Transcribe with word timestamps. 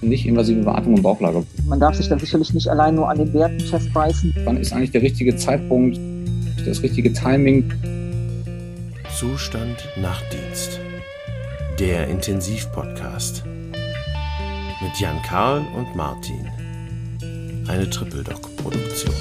nicht-invasive 0.00 0.62
Beatmung 0.62 0.96
im 0.96 1.02
Bauchlager. 1.02 1.42
Man 1.66 1.80
darf 1.80 1.96
sich 1.96 2.08
da 2.08 2.18
sicherlich 2.18 2.54
nicht 2.54 2.68
allein 2.68 2.94
nur 2.94 3.08
an 3.08 3.18
den 3.18 3.32
Werten 3.32 3.60
festbeißen. 3.60 4.34
Wann 4.44 4.56
ist 4.56 4.72
eigentlich 4.72 4.92
der 4.92 5.02
richtige 5.02 5.36
Zeitpunkt, 5.36 5.98
das 6.64 6.82
richtige 6.82 7.12
Timing? 7.12 7.72
Zustand 9.18 9.76
Nachtdienst. 10.00 10.80
Der 11.78 12.08
Intensivpodcast. 12.08 13.44
Mit 14.82 15.00
Jan 15.00 15.20
Karl 15.22 15.64
und 15.76 15.96
Martin. 15.96 16.46
Eine 17.66 17.90
Triple-Doc-Produktion. 17.90 19.14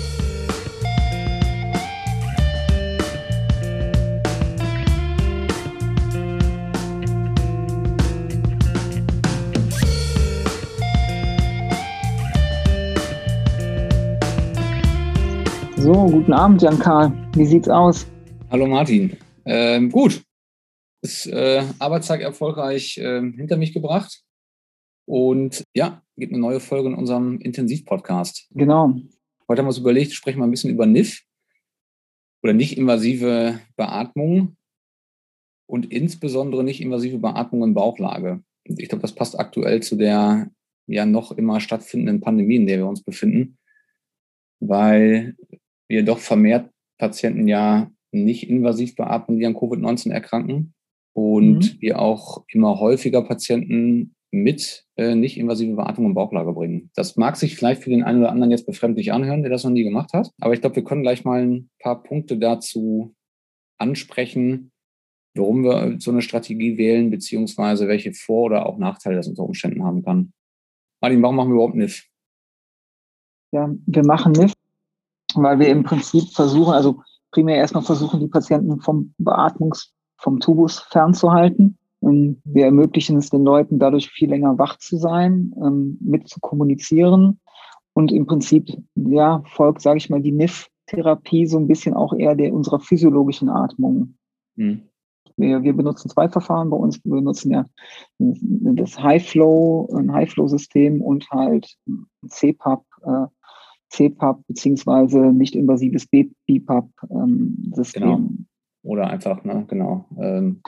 So, 15.97 16.05
guten 16.05 16.33
Abend, 16.33 16.61
Jan 16.61 16.77
Karl. 16.77 17.11
Wie 17.33 17.47
sieht's 17.47 17.67
aus? 17.67 18.05
Hallo 18.51 18.67
Martin. 18.67 19.17
Ähm, 19.45 19.89
gut. 19.89 20.21
Ist 21.01 21.25
äh, 21.25 21.63
Arbeitstag 21.79 22.21
erfolgreich 22.21 22.99
äh, 22.99 23.19
hinter 23.31 23.57
mich 23.57 23.73
gebracht. 23.73 24.21
Und 25.05 25.63
ja, 25.73 26.03
gibt 26.15 26.31
eine 26.31 26.39
neue 26.39 26.59
Folge 26.59 26.89
in 26.89 26.93
unserem 26.93 27.39
Intensivpodcast. 27.39 28.47
Genau. 28.51 28.93
Heute 29.47 29.61
haben 29.61 29.65
wir 29.65 29.69
uns 29.69 29.79
überlegt, 29.79 30.13
sprechen 30.13 30.37
wir 30.37 30.43
ein 30.43 30.51
bisschen 30.51 30.69
über 30.69 30.85
NIF 30.85 31.23
oder 32.43 32.53
nicht-invasive 32.53 33.59
Beatmung 33.75 34.55
und 35.65 35.91
insbesondere 35.91 36.63
nicht-invasive 36.63 37.17
Beatmung 37.17 37.63
in 37.63 37.73
Bauchlage. 37.73 38.43
Ich 38.65 38.87
glaube, 38.87 39.01
das 39.01 39.15
passt 39.15 39.39
aktuell 39.39 39.81
zu 39.81 39.95
der 39.95 40.51
ja 40.85 41.07
noch 41.07 41.31
immer 41.31 41.59
stattfindenden 41.59 42.21
Pandemie, 42.21 42.57
in 42.57 42.67
der 42.67 42.77
wir 42.77 42.87
uns 42.87 43.01
befinden, 43.01 43.57
weil 44.59 45.35
wir 45.87 46.03
doch 46.03 46.19
vermehrt 46.19 46.69
Patienten 46.97 47.47
ja 47.47 47.91
nicht 48.11 48.49
invasiv 48.49 48.95
beatmen, 48.95 49.39
die 49.39 49.45
an 49.45 49.55
Covid-19 49.55 50.11
erkranken. 50.11 50.73
Und 51.13 51.59
mhm. 51.59 51.81
wir 51.81 51.99
auch 51.99 52.45
immer 52.47 52.79
häufiger 52.79 53.23
Patienten 53.23 54.15
mit 54.31 54.85
äh, 54.97 55.15
nicht 55.15 55.37
invasive 55.37 55.75
Beatmung 55.75 56.07
im 56.07 56.13
Bauchlager 56.13 56.53
bringen. 56.53 56.91
Das 56.95 57.15
mag 57.15 57.37
sich 57.37 57.55
vielleicht 57.55 57.83
für 57.83 57.89
den 57.89 58.03
einen 58.03 58.19
oder 58.19 58.31
anderen 58.31 58.51
jetzt 58.51 58.65
befremdlich 58.65 59.13
anhören, 59.13 59.41
der 59.41 59.51
das 59.51 59.63
noch 59.63 59.71
nie 59.71 59.83
gemacht 59.83 60.13
hat. 60.13 60.31
Aber 60.39 60.53
ich 60.53 60.61
glaube, 60.61 60.75
wir 60.75 60.83
können 60.83 61.03
gleich 61.03 61.23
mal 61.23 61.41
ein 61.41 61.69
paar 61.79 62.03
Punkte 62.03 62.37
dazu 62.37 63.15
ansprechen, 63.79 64.71
warum 65.35 65.63
wir 65.63 65.95
so 65.99 66.11
eine 66.11 66.21
Strategie 66.21 66.77
wählen, 66.77 67.09
beziehungsweise 67.09 67.87
welche 67.87 68.13
Vor- 68.13 68.45
oder 68.45 68.65
auch 68.65 68.77
Nachteile 68.77 69.15
das 69.15 69.27
unter 69.27 69.43
Umständen 69.43 69.83
haben 69.83 70.03
kann. 70.03 70.33
Martin, 71.01 71.21
warum 71.21 71.35
machen 71.35 71.49
wir 71.49 71.55
überhaupt 71.55 71.75
NIF? 71.75 72.05
Ja, 73.53 73.73
wir 73.85 74.05
machen 74.05 74.33
NIF, 74.33 74.53
weil 75.43 75.59
wir 75.59 75.67
im 75.69 75.83
Prinzip 75.83 76.29
versuchen, 76.33 76.73
also 76.73 77.01
primär 77.31 77.57
erstmal 77.57 77.83
versuchen, 77.83 78.19
die 78.19 78.27
Patienten 78.27 78.79
vom 78.81 79.13
Beatmungs, 79.17 79.93
vom 80.17 80.39
Tubus 80.39 80.79
fernzuhalten. 80.79 81.77
Ähm, 82.01 82.41
wir 82.43 82.65
ermöglichen 82.65 83.17
es 83.17 83.29
den 83.29 83.43
Leuten 83.43 83.79
dadurch 83.79 84.09
viel 84.09 84.29
länger 84.29 84.57
wach 84.57 84.77
zu 84.77 84.97
sein, 84.97 85.53
ähm, 85.61 85.97
mit 86.01 86.27
zu 86.27 86.39
kommunizieren 86.39 87.39
und 87.93 88.11
im 88.11 88.27
Prinzip 88.27 88.69
ja 88.95 89.43
folgt, 89.47 89.81
sage 89.81 89.97
ich 89.97 90.09
mal, 90.09 90.21
die 90.21 90.31
NIF-Therapie 90.31 91.47
so 91.47 91.57
ein 91.57 91.67
bisschen 91.67 91.95
auch 91.95 92.13
eher 92.13 92.35
der 92.35 92.53
unserer 92.53 92.79
physiologischen 92.79 93.49
Atmung. 93.49 94.15
Mhm. 94.55 94.83
Wir, 95.35 95.61
wir 95.63 95.73
benutzen 95.73 96.09
zwei 96.09 96.29
Verfahren 96.29 96.69
bei 96.69 96.77
uns. 96.77 97.03
Wir 97.03 97.15
benutzen 97.15 97.51
ja 97.51 97.65
das 98.19 99.01
High-Flow, 99.01 99.89
ein 99.95 100.11
High-Flow-System 100.11 101.01
und 101.01 101.29
halt 101.31 101.75
CPAP, 102.27 102.83
äh, 103.03 103.25
CPAP 103.89 104.45
beziehungsweise 104.47 105.19
nicht-invasives 105.33 106.07
BPAP-System. 106.07 108.03
Ähm, 108.03 108.09
genau. 108.09 108.29
Oder 108.83 109.09
einfach, 109.09 109.43
ne, 109.43 109.65
genau. 109.67 110.05
Ähm, 110.19 110.61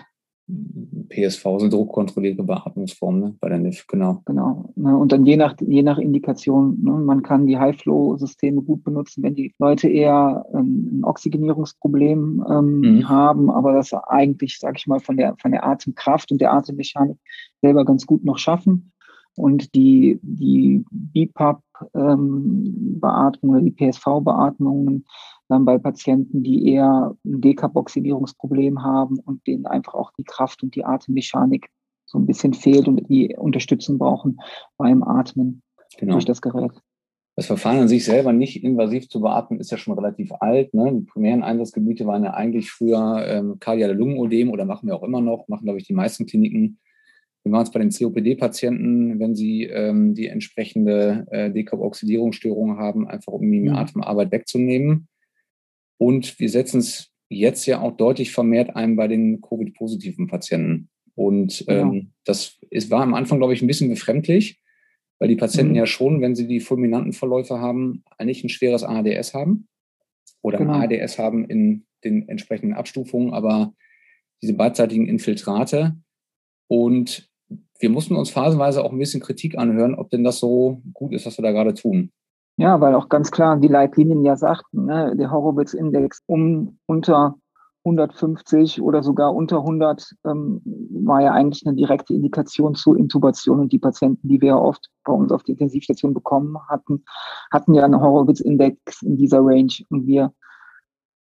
PSV 1.10 1.60
sind 1.60 1.74
druckkontrollierte 1.74 2.44
Beatmungsformen 2.44 3.20
ne, 3.22 3.36
bei 3.40 3.50
der 3.50 3.60
NIF, 3.60 3.86
genau. 3.88 4.22
Genau. 4.26 4.74
Ne, 4.76 4.98
und 4.98 5.12
dann 5.12 5.26
je 5.26 5.38
nach, 5.38 5.56
je 5.60 5.84
nach 5.84 6.00
Indikation, 6.00 6.80
ne, 6.82 6.92
man 6.92 7.22
kann 7.22 7.46
die 7.46 7.58
High-Flow-Systeme 7.58 8.62
gut 8.62 8.84
benutzen, 8.84 9.22
wenn 9.24 9.36
die 9.36 9.54
Leute 9.60 9.88
eher 9.88 10.46
ähm, 10.54 11.00
ein 11.00 11.04
Oxygenierungsproblem 11.04 12.44
ähm, 12.50 12.80
mhm. 12.80 13.10
haben, 13.10 13.52
aber 13.52 13.74
das 13.74 13.94
eigentlich, 13.94 14.58
sage 14.60 14.78
ich 14.78 14.88
mal, 14.88 15.00
von 15.00 15.18
der, 15.18 15.36
von 15.40 15.52
der 15.52 15.66
Atemkraft 15.66 16.32
und 16.32 16.42
der 16.42 16.54
Atemmechanik 16.54 17.18
selber 17.62 17.86
ganz 17.86 18.06
gut 18.06 18.24
noch 18.24 18.40
schaffen. 18.40 18.92
Und 19.40 19.74
die, 19.74 20.20
die 20.22 20.84
BIPAP-Beatmung 20.92 23.44
ähm, 23.44 23.50
oder 23.50 23.62
die 23.62 23.72
PSV-Beatmungen 23.72 25.06
dann 25.48 25.64
bei 25.64 25.78
Patienten, 25.78 26.44
die 26.44 26.74
eher 26.74 27.16
ein 27.26 27.42
Dekarboxylierungsproblem 27.42 28.84
haben 28.84 29.18
und 29.20 29.48
denen 29.48 29.66
einfach 29.66 29.94
auch 29.94 30.12
die 30.18 30.26
Kraft 30.26 30.62
und 30.62 30.76
die 30.76 30.84
Atemmechanik 30.84 31.70
so 32.06 32.18
ein 32.18 32.26
bisschen 32.26 32.54
fehlt 32.54 32.90
und 32.90 33.10
die 33.10 33.34
Unterstützung 33.38 33.98
brauchen 33.98 34.40
beim 34.78 35.04
Atmen 35.04 35.62
genau. 35.98 36.14
durch 36.14 36.26
das 36.26 36.42
Gerät. 36.42 36.74
Das 37.38 37.46
Verfahren 37.46 37.80
an 37.80 37.88
sich 37.88 38.04
selber 38.04 38.34
nicht 38.34 38.62
invasiv 38.62 39.08
zu 39.08 39.22
beatmen, 39.22 39.62
ist 39.62 39.72
ja 39.72 39.78
schon 39.78 39.94
relativ 39.94 40.34
alt. 40.42 40.74
Ne? 40.74 40.94
Die 40.94 41.06
primären 41.06 41.44
Einsatzgebiete 41.44 42.06
waren 42.06 42.26
ja 42.26 42.34
eigentlich 42.34 42.70
früher 42.70 43.26
ähm, 43.26 43.56
kardiale 43.62 43.94
Lungenodem 43.94 44.52
oder 44.52 44.66
machen 44.66 44.88
wir 44.88 44.98
auch 44.98 45.04
immer 45.04 45.22
noch, 45.22 45.48
machen, 45.48 45.64
glaube 45.64 45.80
ich, 45.80 45.88
die 45.88 45.94
meisten 45.94 46.26
Kliniken 46.26 46.78
wir 47.44 47.52
machen 47.52 47.64
es 47.64 47.72
bei 47.72 47.80
den 47.80 47.90
COPD-Patienten, 47.90 49.20
wenn 49.20 49.36
sie 49.36 49.64
ähm, 49.64 50.14
die 50.14 50.28
entsprechende 50.28 51.26
äh, 51.32 51.52
Dekarboxylierungsstörung 51.52 52.78
haben, 52.78 53.08
einfach 53.08 53.34
um 53.34 53.50
die 53.50 53.62
mhm. 53.62 53.76
Atemarbeit 53.76 54.32
wegzunehmen. 54.32 55.08
Und 55.98 56.40
wir 56.40 56.50
setzen 56.50 56.80
es 56.80 57.12
jetzt 57.30 57.66
ja 57.66 57.82
auch 57.82 57.96
deutlich 57.96 58.32
vermehrt 58.32 58.76
ein 58.76 58.96
bei 58.96 59.08
den 59.08 59.42
Covid-positiven 59.42 60.28
Patienten. 60.28 60.90
Und 61.16 61.64
ähm, 61.68 61.94
ja. 61.94 62.02
das 62.26 62.60
ist, 62.70 62.92
war 62.92 63.02
am 63.02 63.14
Anfang, 63.14 63.40
glaube 63.40 63.54
ich, 63.54 63.62
ein 63.62 63.68
bisschen 63.68 63.90
befremdlich, 63.90 64.62
weil 65.20 65.30
die 65.30 65.36
Patienten 65.36 65.74
mhm. 65.74 65.78
ja 65.78 65.86
schon, 65.86 66.22
wenn 66.22 66.36
sie 66.36 66.48
die 66.48 66.60
fulminanten 66.60 67.14
Verläufe 67.14 67.60
haben, 67.60 68.04
eigentlich 68.18 68.44
ein 68.44 68.50
schweres 68.50 68.84
ADS 68.84 69.34
haben 69.34 69.68
oder 70.42 70.58
genau. 70.58 70.74
ein 70.74 70.92
ADS 70.92 71.20
haben 71.20 71.46
in 71.46 71.86
den 72.04 72.28
entsprechenden 72.30 72.74
Abstufungen, 72.74 73.34
aber 73.34 73.74
diese 74.42 74.54
beidseitigen 74.54 75.08
Infiltrate 75.08 75.98
und 76.68 77.29
wir 77.80 77.90
mussten 77.90 78.16
uns 78.16 78.30
phasenweise 78.30 78.84
auch 78.84 78.92
ein 78.92 79.00
bisschen 79.00 79.22
Kritik 79.22 79.58
anhören, 79.58 79.96
ob 79.96 80.10
denn 80.10 80.24
das 80.24 80.40
so 80.40 80.82
gut 80.94 81.14
ist, 81.14 81.26
was 81.26 81.38
wir 81.38 81.44
da 81.44 81.52
gerade 81.52 81.74
tun. 81.74 82.12
Ja, 82.58 82.82
weil 82.82 82.94
auch 82.94 83.08
ganz 83.08 83.32
klar 83.32 83.58
die 83.58 83.70
Leitlinien 83.70 84.26
ja 84.26 84.36
sagten, 84.36 84.86
ne, 84.86 85.16
der 85.16 85.32
Horowitz-Index 85.32 86.24
um 86.26 86.78
unter 86.88 87.36
150 87.86 88.82
oder 88.82 89.02
sogar 89.02 89.34
unter 89.34 89.60
100 89.60 90.14
ähm, 90.26 90.62
war 91.06 91.22
ja 91.22 91.32
eigentlich 91.32 91.66
eine 91.66 91.78
direkte 91.78 92.14
Indikation 92.14 92.76
zur 92.76 92.98
Intubation. 92.98 93.62
Und 93.62 93.72
die 93.72 93.80
Patienten, 93.80 94.28
die 94.28 94.42
wir 94.42 94.58
oft 94.58 94.90
bei 95.06 95.14
uns 95.14 95.32
auf 95.32 95.44
die 95.44 95.54
Intensivstation 95.54 96.14
bekommen 96.14 96.58
hatten, 96.68 97.06
hatten 97.50 97.74
ja 97.74 97.86
einen 97.86 98.02
Horowitz-Index 98.02 99.04
in 99.04 99.16
dieser 99.16 99.40
Range. 99.40 99.74
Und 99.90 100.06
wir 100.06 100.34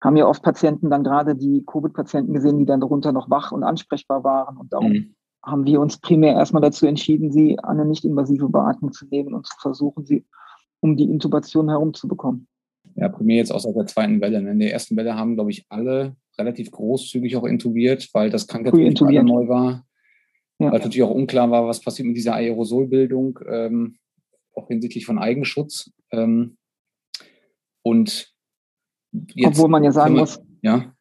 haben 0.04 0.18
ja 0.18 0.28
oft 0.28 0.44
Patienten 0.44 0.90
dann 0.90 1.06
gerade 1.06 1.38
die 1.38 1.64
Covid-Patienten 1.66 2.34
gesehen, 2.34 2.58
die 2.58 2.66
dann 2.66 2.82
darunter 2.82 3.14
noch 3.14 3.30
wach 3.30 3.54
und 3.54 3.64
ansprechbar 3.64 4.26
waren. 4.26 4.58
Und 4.58 4.74
darum 4.74 4.92
mhm 4.92 5.16
haben 5.44 5.66
wir 5.66 5.80
uns 5.80 5.98
primär 5.98 6.34
erstmal 6.34 6.62
dazu 6.62 6.86
entschieden, 6.86 7.32
sie 7.32 7.58
an 7.60 7.80
eine 7.80 7.86
nicht-invasive 7.86 8.50
Beatmung 8.50 8.92
zu 8.92 9.06
nehmen 9.08 9.34
und 9.34 9.48
zu 9.48 9.56
versuchen, 9.60 10.06
sie 10.06 10.26
um 10.82 10.98
die 10.98 11.06
Intubation 11.06 11.70
herumzubekommen. 11.70 12.48
Ja, 12.96 13.10
primär 13.10 13.38
jetzt 13.38 13.50
seit 13.50 13.76
der 13.76 13.86
zweiten 13.86 14.20
Welle. 14.22 14.38
In 14.40 14.60
der 14.60 14.74
ersten 14.74 14.98
Welle 14.98 15.16
haben, 15.16 15.36
glaube 15.36 15.52
ich, 15.52 15.66
alle 15.70 16.16
relativ 16.38 16.72
großzügig 16.72 17.36
auch 17.36 17.46
intubiert, 17.46 18.10
weil 18.14 18.30
das 18.30 18.48
Krankheitsbild 18.48 19.02
neu 19.02 19.48
war. 19.48 19.86
Ja. 20.60 20.72
Weil 20.72 20.80
natürlich 20.80 21.04
auch 21.04 21.12
unklar 21.12 21.50
war, 21.52 21.66
was 21.68 21.82
passiert 21.82 22.08
mit 22.08 22.18
dieser 22.18 22.36
Aerosolbildung, 22.36 23.40
ähm, 23.48 23.98
auch 24.54 24.68
hinsichtlich 24.68 25.06
von 25.06 25.18
Eigenschutz. 25.18 25.92
Ähm, 26.12 26.58
und 27.82 28.34
jetzt, 29.36 29.58
Obwohl 29.58 29.70
man 29.70 29.84
ja 29.84 29.92
sagen 29.92 30.14
man, 30.14 30.22
muss, 30.22 30.42
ja 30.62 30.94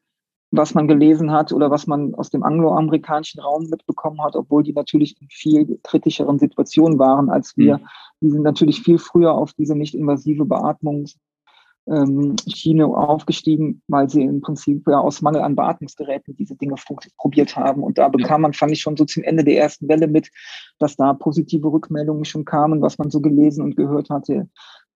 was 0.50 0.75
man 0.75 0.89
gelesen 0.89 1.31
hat 1.31 1.53
oder 1.53 1.71
was 1.71 1.87
man 1.87 2.15
aus 2.15 2.31
dem 2.31 2.43
angloamerikanischen 2.43 3.41
Raum 3.41 3.67
mitbekommen 3.69 4.23
hat, 4.23 4.35
obwohl 4.35 4.62
die 4.62 4.73
natürlich 4.73 5.21
in 5.21 5.29
viel 5.29 5.79
kritischeren 5.83 6.39
Situationen 6.39 6.99
waren 6.99 7.29
als 7.29 7.55
wir. 7.56 7.79
Mhm. 7.79 7.87
Die 8.23 8.31
sind 8.31 8.43
natürlich 8.43 8.83
viel 8.83 8.99
früher 8.99 9.33
auf 9.33 9.53
diese 9.53 9.77
nicht 9.77 9.95
invasive 9.95 10.47
Beatmungsschiene 10.47 12.87
aufgestiegen, 12.87 13.83
weil 13.89 14.09
sie 14.09 14.23
im 14.23 14.41
Prinzip 14.41 14.89
ja 14.89 15.00
aus 15.00 15.21
Mangel 15.21 15.43
an 15.43 15.55
Beatmungsgeräten 15.55 16.35
diese 16.35 16.56
Dinge 16.56 16.77
probiert 17.19 17.55
haben. 17.55 17.83
Und 17.83 17.99
da 17.99 18.09
bekam 18.09 18.41
man, 18.41 18.55
fand 18.55 18.73
ich 18.73 18.81
schon 18.81 18.97
so 18.97 19.05
zum 19.05 19.25
Ende 19.25 19.45
der 19.45 19.59
ersten 19.59 19.87
Welle 19.87 20.09
mit, 20.09 20.31
dass 20.79 20.97
da 20.97 21.12
positive 21.12 21.71
Rückmeldungen 21.71 22.25
schon 22.25 22.47
kamen, 22.47 22.81
was 22.81 22.97
man 22.97 23.11
so 23.11 23.21
gelesen 23.21 23.62
und 23.62 23.77
gehört 23.77 24.09
hatte, 24.09 24.49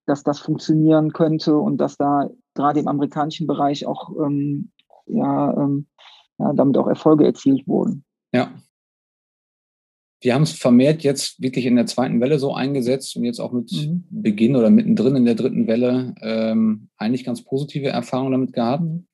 dass 0.07 0.25
das 0.25 0.41
funktionieren 0.41 1.13
könnte 1.13 1.57
und 1.57 1.77
dass 1.77 1.97
da 1.97 2.29
gerade 2.55 2.81
im 2.81 2.89
amerikanischen 2.89 3.47
Bereich 3.47 3.87
auch 3.87 4.11
ähm, 4.19 4.72
ja, 5.07 5.57
ähm, 5.57 5.87
ja, 6.39 6.53
damit 6.53 6.77
auch 6.77 6.89
Erfolge 6.89 7.25
erzielt 7.25 7.67
wurden. 7.67 8.05
Ja. 8.35 8.51
wir 10.23 10.35
haben 10.35 10.43
es 10.43 10.53
vermehrt 10.53 11.03
jetzt 11.03 11.43
wirklich 11.43 11.67
in 11.67 11.77
der 11.77 11.87
zweiten 11.87 12.21
Welle 12.21 12.39
so 12.39 12.55
eingesetzt 12.55 13.17
und 13.17 13.25
jetzt 13.25 13.41
auch 13.41 13.53
mit 13.53 13.71
mhm. 13.73 14.05
Beginn 14.09 14.57
oder 14.57 14.71
mittendrin 14.71 15.17
in 15.17 15.25
der 15.27 15.35
dritten 15.35 15.67
Welle 15.67 16.15
ähm, 16.23 16.89
eigentlich 16.97 17.25
ganz 17.25 17.43
positive 17.43 17.89
Erfahrungen 17.89 18.33
damit 18.33 18.53
gehabt. 18.53 18.85
Mhm. 18.85 19.07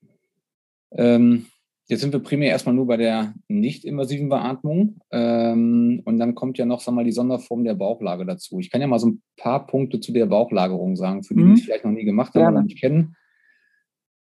Ähm, 0.92 1.46
jetzt 1.88 2.00
sind 2.00 2.12
wir 2.12 2.20
primär 2.20 2.50
erstmal 2.50 2.74
nur 2.74 2.86
bei 2.86 2.96
der 2.96 3.34
nicht 3.48 3.84
invasiven 3.84 4.28
Beatmung 4.28 5.00
ähm, 5.10 6.02
und 6.04 6.18
dann 6.18 6.34
kommt 6.34 6.58
ja 6.58 6.66
noch 6.66 6.80
sag 6.80 6.94
mal, 6.94 7.04
die 7.04 7.12
Sonderform 7.12 7.64
der 7.64 7.74
Bauchlage 7.74 8.26
dazu. 8.26 8.60
Ich 8.60 8.70
kann 8.70 8.80
ja 8.80 8.86
mal 8.86 8.98
so 8.98 9.08
ein 9.08 9.22
paar 9.36 9.66
Punkte 9.66 10.00
zu 10.00 10.12
der 10.12 10.26
Bauchlagerung 10.26 10.96
sagen, 10.96 11.24
für 11.24 11.34
die, 11.34 11.42
mhm. 11.42 11.54
die 11.54 11.60
es 11.60 11.64
vielleicht 11.64 11.84
noch 11.84 11.92
nie 11.92 12.04
gemacht 12.04 12.34
haben 12.34 12.54
oder 12.54 12.62
nicht 12.62 12.80
kennen. 12.80 13.16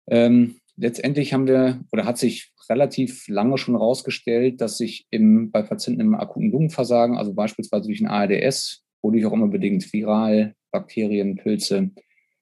Ähm, 0.10 0.56
letztendlich 0.78 1.34
haben 1.34 1.48
wir 1.48 1.84
oder 1.92 2.06
hat 2.06 2.18
sich 2.18 2.54
relativ 2.70 3.28
lange 3.28 3.58
schon 3.58 3.76
herausgestellt, 3.76 4.62
dass 4.62 4.78
sich 4.78 5.08
im, 5.10 5.52
bei 5.52 5.62
Patienten 5.62 6.02
im 6.02 6.16
akuten 6.16 6.52
Lungenversagen, 6.52 7.18
also 7.18 7.34
beispielsweise 7.34 7.88
durch 7.88 8.02
ein 8.02 8.08
ARDS, 8.08 8.84
wodurch 9.02 9.26
auch 9.26 9.34
immer 9.34 9.48
bedingt 9.48 9.92
viral, 9.92 10.56
Bakterien, 10.72 11.36
Pilze, 11.36 11.92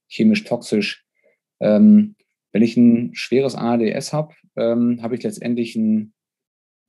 chemisch 0.07 0.43
toxisch, 0.43 1.05
ähm, 1.59 2.15
wenn 2.51 2.63
ich 2.63 2.77
ein 2.77 3.11
schweres 3.13 3.55
ARDS 3.55 4.13
habe, 4.13 4.33
ähm, 4.55 5.01
habe 5.01 5.15
ich 5.15 5.23
letztendlich 5.23 5.75
ein, 5.75 6.13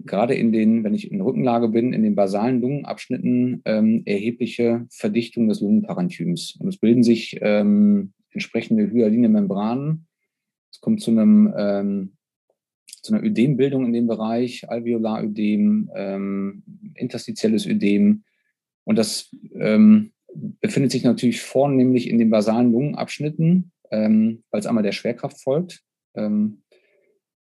gerade 0.05 0.35
in 0.35 0.53
den, 0.53 0.85
wenn 0.85 0.95
ich 0.95 1.11
in 1.11 1.21
Rückenlage 1.21 1.69
bin, 1.69 1.93
in 1.93 2.03
den 2.03 2.15
basalen 2.15 2.61
Lungenabschnitten 2.61 3.63
ähm, 3.65 4.03
erhebliche 4.05 4.87
Verdichtung 4.91 5.49
des 5.49 5.61
Lungenparenchyms. 5.61 6.57
Und 6.61 6.69
es 6.69 6.79
bilden 6.79 7.03
sich 7.03 7.39
ähm, 7.41 8.13
entsprechende 8.31 8.91
hyaline 8.91 9.29
Membranen, 9.29 10.07
es 10.77 10.81
kommt 10.83 11.01
zu 11.01 11.11
einem 11.11 11.55
ähm, 11.57 12.13
zu 13.03 13.15
einer 13.15 13.25
Ödembildung 13.25 13.87
in 13.87 13.93
dem 13.93 14.07
Bereich, 14.07 14.69
Alveolarödem, 14.69 15.91
ähm, 15.95 16.63
interstitielles 16.95 17.67
Ödem. 17.67 18.25
Und 18.85 18.97
das 18.97 19.35
ähm, 19.55 20.13
befindet 20.61 20.93
sich 20.93 21.05
natürlich 21.05 21.41
vornehmlich 21.41 22.11
in 22.11 22.19
den 22.19 22.31
basalen 22.31 22.73
Lungenabschnitten, 22.73 23.73
ähm, 23.91 24.43
weil 24.51 24.61
es 24.61 24.67
einmal 24.67 24.83
der 24.83 24.93
Schwerkraft 24.93 25.41
folgt. 25.41 25.83
Ähm, 26.15 26.63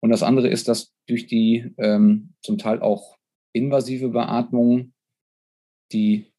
und 0.01 0.11
das 0.11 0.23
andere 0.23 0.47
ist, 0.47 0.67
dass 0.67 0.93
durch 1.07 1.25
die 1.25 1.73
ähm, 1.77 2.33
zum 2.41 2.57
Teil 2.57 2.79
auch 2.81 3.17
invasive 3.53 4.09
Beatmung 4.09 4.93
die 5.91 6.31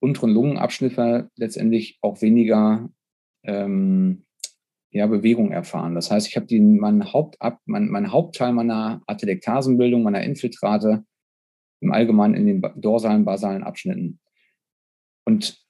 unteren 0.00 0.30
Lungenabschnitte 0.30 1.30
letztendlich 1.36 1.98
auch 2.02 2.20
weniger 2.22 2.90
ähm, 3.44 4.24
ja, 4.90 5.06
Bewegung 5.06 5.52
erfahren. 5.52 5.94
Das 5.94 6.10
heißt, 6.10 6.28
ich 6.28 6.36
habe 6.36 6.46
die, 6.46 6.60
mein, 6.60 7.12
Hauptab, 7.12 7.60
mein, 7.66 7.88
mein 7.88 8.12
Hauptteil 8.12 8.52
meiner 8.52 9.02
Atelektasenbildung, 9.06 10.02
meiner 10.02 10.22
Infiltrate 10.22 11.04
im 11.80 11.92
Allgemeinen 11.92 12.34
in 12.34 12.46
den 12.46 12.62
dorsalen, 12.76 13.24
basalen 13.24 13.62
Abschnitten. 13.62 14.18
Und 15.24 15.62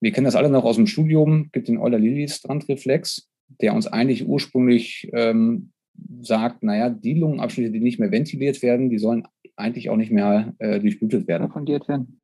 wir 0.00 0.12
kennen 0.12 0.26
das 0.26 0.36
alle 0.36 0.50
noch 0.50 0.64
aus 0.64 0.76
dem 0.76 0.86
Studium, 0.86 1.50
gibt 1.52 1.68
den 1.68 1.78
Euler-Lilly-Strandreflex, 1.78 3.30
der 3.60 3.74
uns 3.74 3.86
eigentlich 3.86 4.26
ursprünglich 4.26 5.08
ähm, 5.14 5.72
sagt, 6.20 6.62
naja, 6.62 6.90
die 6.90 7.14
Lungenabschnitte, 7.14 7.70
die 7.70 7.80
nicht 7.80 8.00
mehr 8.00 8.10
ventiliert 8.10 8.60
werden, 8.62 8.90
die 8.90 8.98
sollen 8.98 9.26
eigentlich 9.56 9.88
auch 9.88 9.96
nicht 9.96 10.10
mehr 10.10 10.54
äh, 10.58 10.80
durchblutet 10.80 11.28
werden. 11.28 11.50
Fundiert 11.50 11.88
werden. 11.88 12.20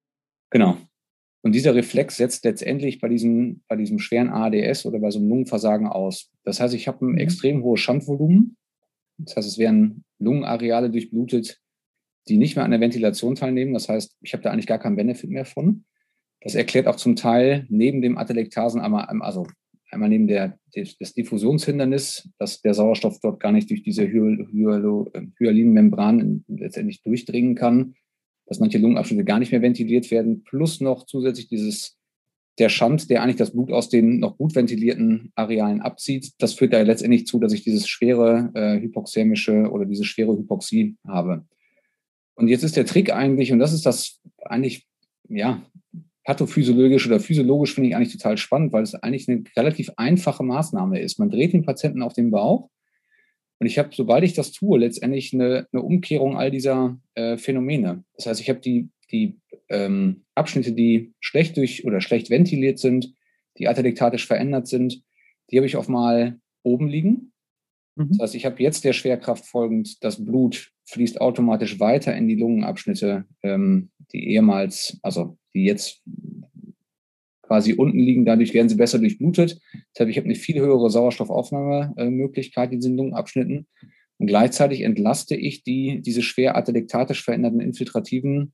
Genau. 0.50 0.76
Und 1.42 1.54
dieser 1.54 1.75
Reflex 1.75 2.19
setzt 2.19 2.44
letztendlich 2.44 3.00
bei 3.00 3.08
diesem, 3.08 3.62
bei 3.66 3.76
diesem 3.76 3.98
schweren 3.98 4.28
ADS 4.28 4.84
oder 4.84 4.98
bei 4.98 5.10
so 5.10 5.19
einem 5.19 5.28
Lungenversagen 5.28 5.87
aus. 5.87 6.31
Das 6.44 6.60
heißt, 6.60 6.75
ich 6.75 6.87
habe 6.87 7.06
ein 7.06 7.12
mhm. 7.12 7.19
extrem 7.19 7.62
hohes 7.62 7.81
Schandvolumen. 7.81 8.56
Das 9.19 9.37
heißt, 9.37 9.48
es 9.48 9.58
werden 9.58 10.04
Lungenareale 10.19 10.90
durchblutet, 10.90 11.60
die 12.28 12.37
nicht 12.37 12.56
mehr 12.56 12.64
an 12.64 12.70
der 12.70 12.81
Ventilation 12.81 13.34
teilnehmen. 13.34 13.72
Das 13.72 13.88
heißt, 13.88 14.16
ich 14.20 14.34
habe 14.34 14.42
da 14.42 14.50
eigentlich 14.50 14.66
gar 14.66 14.78
keinen 14.78 14.96
Benefit 14.96 15.31
mehr 15.31 15.46
von. 15.46 15.84
Das 16.42 16.54
erklärt 16.54 16.87
auch 16.87 16.96
zum 16.96 17.16
Teil 17.16 17.66
neben 17.69 18.02
dem 18.02 18.19
Atelektasen 18.19 18.81
einmal, 18.81 19.06
also 19.20 19.46
einmal 19.90 20.08
neben 20.08 20.26
der, 20.26 20.58
des, 20.75 20.96
des 20.98 21.14
Diffusionshindernis, 21.14 22.28
dass 22.38 22.62
der 22.62 22.75
Sauerstoff 22.75 23.20
dort 23.20 23.40
gar 23.40 23.52
nicht 23.52 23.70
durch 23.70 23.82
diese 23.82 24.06
Hyalinmembran 24.06 26.44
letztendlich 26.48 27.02
durchdringen 27.02 27.54
kann, 27.54 27.94
dass 28.50 28.58
manche 28.58 28.79
Lungenabschnitte 28.79 29.25
gar 29.25 29.38
nicht 29.38 29.52
mehr 29.52 29.62
ventiliert 29.62 30.11
werden, 30.11 30.43
plus 30.43 30.81
noch 30.81 31.06
zusätzlich 31.06 31.47
dieses 31.47 31.97
der 32.58 32.69
Schand, 32.69 33.08
der 33.08 33.23
eigentlich 33.23 33.37
das 33.37 33.52
Blut 33.52 33.70
aus 33.70 33.88
den 33.88 34.19
noch 34.19 34.37
gut 34.37 34.56
ventilierten 34.56 35.32
Arealen 35.37 35.81
abzieht. 35.81 36.32
Das 36.38 36.55
führt 36.55 36.73
da 36.73 36.82
letztendlich 36.82 37.26
zu, 37.26 37.38
dass 37.38 37.52
ich 37.52 37.62
dieses 37.62 37.88
schwere 37.88 38.50
äh, 38.55 38.81
hypoxämische 38.81 39.70
oder 39.70 39.87
diese 39.87 40.05
schwere 40.05 40.37
Hypoxie 40.37 40.97
habe. 41.06 41.47
Und 42.35 42.49
jetzt 42.49 42.64
ist 42.64 42.76
der 42.76 42.85
Trick 42.85 43.14
eigentlich, 43.14 43.52
und 43.52 43.61
das 43.61 43.73
ist 43.73 43.87
das 43.87 44.20
eigentlich, 44.44 44.85
ja, 45.29 45.62
pathophysiologisch 46.25 47.06
oder 47.06 47.20
physiologisch 47.20 47.75
finde 47.75 47.88
ich 47.88 47.97
eigentlich 47.97 48.12
total 48.12 48.37
spannend, 48.37 48.73
weil 48.73 48.82
es 48.82 48.94
eigentlich 48.94 49.29
eine 49.29 49.44
relativ 49.56 49.91
einfache 49.97 50.43
Maßnahme 50.43 51.00
ist. 51.00 51.20
Man 51.20 51.31
dreht 51.31 51.52
den 51.52 51.64
Patienten 51.64 52.02
auf 52.02 52.14
den 52.14 52.31
Bauch 52.32 52.69
und 53.61 53.67
ich 53.67 53.79
habe, 53.79 53.91
sobald 53.93 54.25
ich 54.25 54.33
das 54.33 54.53
tue, 54.53 54.79
letztendlich 54.79 55.35
eine, 55.35 55.69
eine 55.71 55.83
Umkehrung 55.83 56.39
all 56.39 56.51
dieser 56.51 56.99
äh, 57.15 57.37
Phänomene. 57.37 58.05
Das 58.17 58.25
heißt, 58.25 58.41
ich 58.41 58.49
habe 58.49 58.61
die, 58.61 58.89
die 59.12 59.39
ähm, 59.69 60.25
Abschnitte, 60.35 60.73
die 60.73 61.12
schlecht 61.21 61.59
durch 61.59 61.85
oder 61.85 62.01
schlecht 62.01 62.31
ventiliert 62.31 62.79
sind, 62.79 63.12
die 63.59 63.69
atelektatisch 63.69 64.27
verändert 64.27 64.67
sind, 64.67 65.03
die 65.51 65.59
habe 65.59 65.67
ich 65.67 65.77
auf 65.77 65.89
mal 65.89 66.41
oben 66.62 66.89
liegen. 66.89 67.33
Mhm. 67.97 68.09
Das 68.12 68.21
heißt, 68.21 68.35
ich 68.35 68.47
habe 68.47 68.62
jetzt 68.62 68.85
der 68.85 68.95
Schwerkraft 68.95 69.45
folgend, 69.45 70.03
das 70.03 70.25
Blut 70.25 70.73
fließt 70.87 71.21
automatisch 71.21 71.79
weiter 71.79 72.17
in 72.17 72.29
die 72.29 72.37
Lungenabschnitte, 72.37 73.27
ähm, 73.43 73.91
die 74.12 74.31
ehemals, 74.31 74.99
also 75.03 75.37
die 75.53 75.65
jetzt 75.65 76.03
quasi 77.50 77.73
unten 77.73 77.99
liegen. 77.99 78.25
Dadurch 78.25 78.55
werden 78.55 78.69
sie 78.69 78.76
besser 78.76 79.00
durchblutet. 79.00 79.61
Das 79.93 80.00
heißt, 80.00 80.11
ich 80.11 80.17
habe 80.19 80.26
eine 80.26 80.37
viel 80.37 80.61
höhere 80.61 80.88
Sauerstoffaufnahmemöglichkeit 80.88 82.70
in 82.70 82.79
diesen 82.79 82.97
Lungenabschnitten. 82.97 83.67
Und 84.19 84.26
gleichzeitig 84.29 84.82
entlaste 84.82 85.35
ich 85.35 85.64
die, 85.64 86.00
diese 86.00 86.23
schwer 86.23 86.56
atelektatisch 86.56 87.25
veränderten 87.25 87.58
infiltrativen 87.58 88.52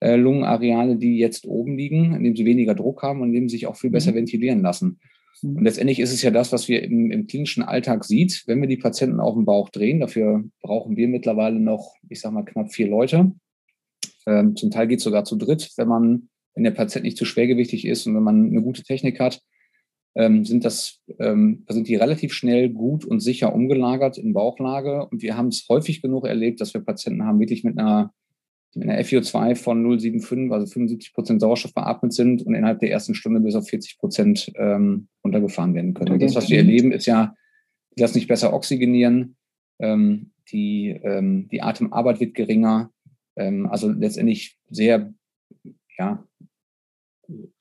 äh, 0.00 0.16
Lungenareale, 0.16 0.96
die 0.96 1.18
jetzt 1.18 1.44
oben 1.44 1.76
liegen, 1.76 2.14
indem 2.14 2.36
sie 2.36 2.46
weniger 2.46 2.74
Druck 2.74 3.02
haben 3.02 3.20
und 3.20 3.28
indem 3.28 3.50
sie 3.50 3.56
sich 3.56 3.66
auch 3.66 3.76
viel 3.76 3.90
besser 3.90 4.12
mhm. 4.12 4.16
ventilieren 4.16 4.62
lassen. 4.62 4.98
Mhm. 5.42 5.56
Und 5.56 5.64
letztendlich 5.64 6.00
ist 6.00 6.14
es 6.14 6.22
ja 6.22 6.30
das, 6.30 6.50
was 6.50 6.68
wir 6.68 6.82
im, 6.82 7.10
im, 7.10 7.26
klinischen 7.26 7.62
Alltag 7.62 8.06
sieht, 8.06 8.44
wenn 8.46 8.62
wir 8.62 8.68
die 8.68 8.78
Patienten 8.78 9.20
auf 9.20 9.34
dem 9.34 9.44
Bauch 9.44 9.68
drehen. 9.68 10.00
Dafür 10.00 10.42
brauchen 10.62 10.96
wir 10.96 11.08
mittlerweile 11.08 11.60
noch, 11.60 11.96
ich 12.08 12.20
sage 12.20 12.34
mal, 12.34 12.44
knapp 12.44 12.72
vier 12.72 12.88
Leute. 12.88 13.32
Ähm, 14.26 14.56
zum 14.56 14.70
Teil 14.70 14.86
geht 14.86 15.00
es 15.00 15.04
sogar 15.04 15.24
zu 15.24 15.36
dritt, 15.36 15.70
wenn 15.76 15.88
man 15.88 16.28
wenn 16.58 16.64
der 16.64 16.72
Patient 16.72 17.04
nicht 17.04 17.16
zu 17.16 17.24
schwergewichtig 17.24 17.86
ist 17.86 18.04
und 18.06 18.16
wenn 18.16 18.22
man 18.24 18.50
eine 18.50 18.62
gute 18.62 18.82
Technik 18.82 19.20
hat, 19.20 19.40
ähm, 20.16 20.44
sind 20.44 20.64
das, 20.64 21.00
ähm, 21.20 21.64
sind 21.68 21.86
die 21.86 21.94
relativ 21.94 22.32
schnell 22.32 22.70
gut 22.70 23.04
und 23.04 23.20
sicher 23.20 23.54
umgelagert 23.54 24.18
in 24.18 24.32
Bauchlage. 24.32 25.06
Und 25.06 25.22
wir 25.22 25.36
haben 25.36 25.46
es 25.46 25.66
häufig 25.68 26.02
genug 26.02 26.26
erlebt, 26.26 26.60
dass 26.60 26.74
wir 26.74 26.80
Patienten 26.80 27.24
haben, 27.24 27.38
wirklich 27.38 27.62
mit 27.62 27.78
einer, 27.78 28.12
mit 28.74 28.88
einer 28.88 29.00
FiO2 29.00 29.54
von 29.54 29.86
0,75, 29.86 30.52
also 30.52 30.66
75 30.66 31.14
Prozent 31.14 31.40
Sauerstoff 31.40 31.72
beatmet 31.72 32.12
sind 32.12 32.42
und 32.42 32.54
innerhalb 32.54 32.80
der 32.80 32.90
ersten 32.90 33.14
Stunde 33.14 33.38
bis 33.38 33.54
auf 33.54 33.68
40 33.68 33.96
Prozent 33.98 34.50
ähm, 34.56 35.06
runtergefahren 35.22 35.76
werden 35.76 35.94
können. 35.94 36.14
Und 36.14 36.22
das, 36.22 36.34
was 36.34 36.50
wir 36.50 36.58
erleben, 36.58 36.90
ist 36.90 37.06
ja, 37.06 37.36
die 37.96 38.00
lassen 38.00 38.14
sich 38.14 38.26
besser 38.26 38.52
oxygenieren, 38.52 39.36
ähm, 39.78 40.32
die, 40.50 40.98
ähm, 41.04 41.46
die 41.52 41.62
Atemarbeit 41.62 42.18
wird 42.18 42.34
geringer. 42.34 42.90
Ähm, 43.36 43.68
also 43.68 43.88
letztendlich 43.88 44.58
sehr, 44.68 45.14
ja, 45.96 46.24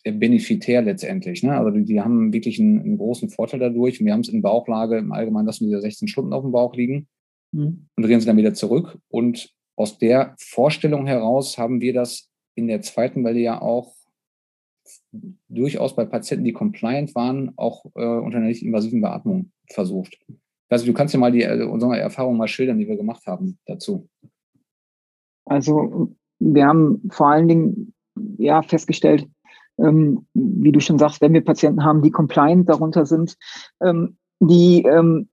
benefitär 0.03 0.81
letztendlich. 0.81 1.43
Ne? 1.43 1.57
Also 1.57 1.71
die, 1.71 1.83
die 1.83 2.01
haben 2.01 2.31
wirklich 2.31 2.59
einen, 2.59 2.79
einen, 2.79 2.97
großen 2.97 3.29
Vorteil 3.29 3.59
dadurch. 3.59 3.99
Und 3.99 4.05
wir 4.05 4.13
haben 4.13 4.21
es 4.21 4.29
in 4.29 4.41
Bauchlage 4.41 4.97
im 4.97 5.11
Allgemeinen, 5.11 5.45
lassen 5.45 5.69
wir 5.69 5.81
16 5.81 6.07
Stunden 6.07 6.33
auf 6.33 6.43
dem 6.43 6.51
Bauch 6.51 6.73
liegen 6.75 7.07
mhm. 7.51 7.87
und 7.95 8.03
drehen 8.03 8.19
sie 8.19 8.25
dann 8.25 8.37
wieder 8.37 8.53
zurück. 8.53 8.97
Und 9.09 9.53
aus 9.75 9.97
der 9.97 10.35
Vorstellung 10.39 11.05
heraus 11.05 11.57
haben 11.57 11.81
wir 11.81 11.93
das 11.93 12.29
in 12.55 12.67
der 12.67 12.81
zweiten 12.81 13.23
Welle 13.23 13.39
ja 13.39 13.61
auch 13.61 13.93
durchaus 15.49 15.95
bei 15.95 16.05
Patienten, 16.05 16.45
die 16.45 16.53
compliant 16.53 17.13
waren, 17.13 17.53
auch 17.57 17.85
äh, 17.95 18.05
unter 18.05 18.37
einer 18.37 18.47
nicht 18.47 18.63
invasiven 18.63 19.01
Beatmung 19.01 19.51
versucht. 19.69 20.17
Also 20.69 20.85
du 20.85 20.93
kannst 20.93 21.13
ja 21.13 21.19
mal 21.19 21.31
die, 21.31 21.43
äh, 21.43 21.63
unsere 21.63 21.99
Erfahrungen 21.99 22.37
mal 22.37 22.47
schildern, 22.47 22.79
die 22.79 22.87
wir 22.87 22.97
gemacht 22.97 23.25
haben 23.25 23.57
dazu. 23.65 24.07
Also 25.45 26.15
wir 26.39 26.65
haben 26.65 27.01
vor 27.09 27.29
allen 27.29 27.47
Dingen 27.47 27.93
ja 28.37 28.61
festgestellt, 28.61 29.27
ähm, 29.77 30.27
wie 30.33 30.71
du 30.71 30.79
schon 30.79 30.99
sagst, 30.99 31.21
wenn 31.21 31.33
wir 31.33 31.43
Patienten 31.43 31.83
haben, 31.83 32.01
die 32.01 32.11
compliant 32.11 32.69
darunter 32.69 33.05
sind, 33.05 33.35
ähm, 33.81 34.17
die 34.39 34.83
ähm, 34.83 35.29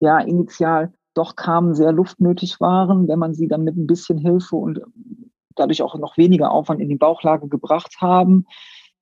ja 0.00 0.18
initial 0.20 0.92
doch 1.14 1.36
kamen, 1.36 1.74
sehr 1.74 1.92
luftnötig 1.92 2.60
waren, 2.60 3.08
wenn 3.08 3.18
man 3.18 3.34
sie 3.34 3.48
dann 3.48 3.64
mit 3.64 3.76
ein 3.76 3.86
bisschen 3.86 4.18
Hilfe 4.18 4.56
und 4.56 4.80
dadurch 5.54 5.82
auch 5.82 5.94
noch 5.98 6.16
weniger 6.16 6.50
Aufwand 6.50 6.80
in 6.80 6.88
die 6.88 6.96
Bauchlage 6.96 7.48
gebracht 7.48 7.96
haben, 8.00 8.46